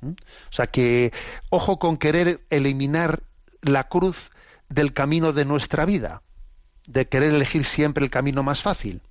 [0.03, 0.15] O
[0.53, 1.13] sea que,
[1.51, 3.25] ojo con querer eliminar
[3.63, 4.31] la cruz
[4.69, 6.23] del camino de nuestra vida,
[6.87, 9.03] de querer elegir siempre el camino más fácil.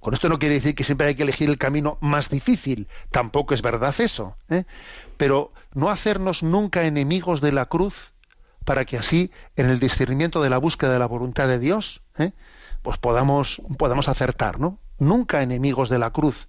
[0.00, 3.52] Con esto no quiere decir que siempre hay que elegir el camino más difícil, tampoco
[3.52, 4.64] es verdad eso, ¿eh?
[5.18, 8.12] pero no hacernos nunca enemigos de la cruz
[8.64, 12.32] para que así, en el discernimiento de la búsqueda de la voluntad de Dios, ¿eh?
[12.82, 14.78] pues podamos, podamos acertar, ¿no?
[14.98, 16.48] Nunca enemigos de la cruz,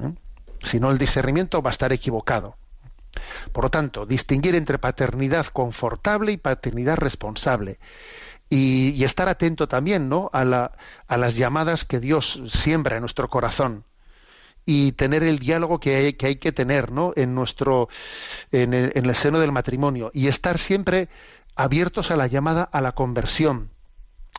[0.00, 0.12] ¿eh?
[0.62, 2.56] si no el discernimiento va a estar equivocado.
[3.52, 7.78] Por lo tanto, distinguir entre paternidad confortable y paternidad responsable.
[8.50, 10.30] Y, estar atento también ¿no?
[10.32, 13.84] a, las llamadas que Dios siembra en nuestro corazón
[14.64, 17.12] y tener el diálogo que hay que, hay que tener ¿no?
[17.16, 17.88] en nuestro
[18.52, 21.08] en el, seno del matrimonio y estar siempre
[21.56, 23.70] abiertos a la llamada a la conversión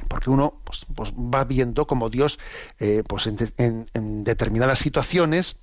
[0.07, 2.39] porque uno pues, pues va viendo como Dios
[2.79, 5.55] eh, pues en determinadas situaciones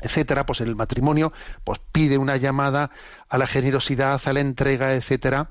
[0.00, 1.32] etcétera, pues en el matrimonio,
[1.64, 2.90] pues pide una llamada
[3.28, 5.50] a la generosidad, a la entrega, etcétera,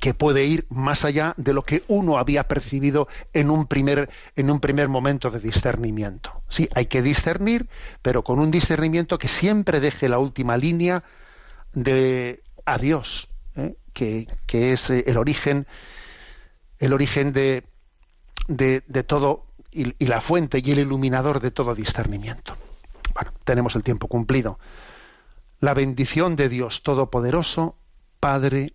[0.00, 4.50] que puede ir más allá de lo que uno había percibido en un primer, en
[4.50, 6.42] un primer momento de discernimiento.
[6.48, 7.68] Sí, hay que discernir,
[8.02, 11.04] pero con un discernimiento que siempre deje la última línea
[11.72, 13.76] de a Dios, ¿eh?
[13.92, 14.26] que,
[14.72, 15.66] es eh, el origen,
[16.78, 17.64] el origen de,
[18.46, 22.56] de, todo y, y la fuente y el iluminador de todo discernimiento.
[23.14, 24.58] Bueno, tenemos el tiempo cumplido.
[25.60, 27.74] La bendición de Dios Todopoderoso,
[28.20, 28.74] Padre,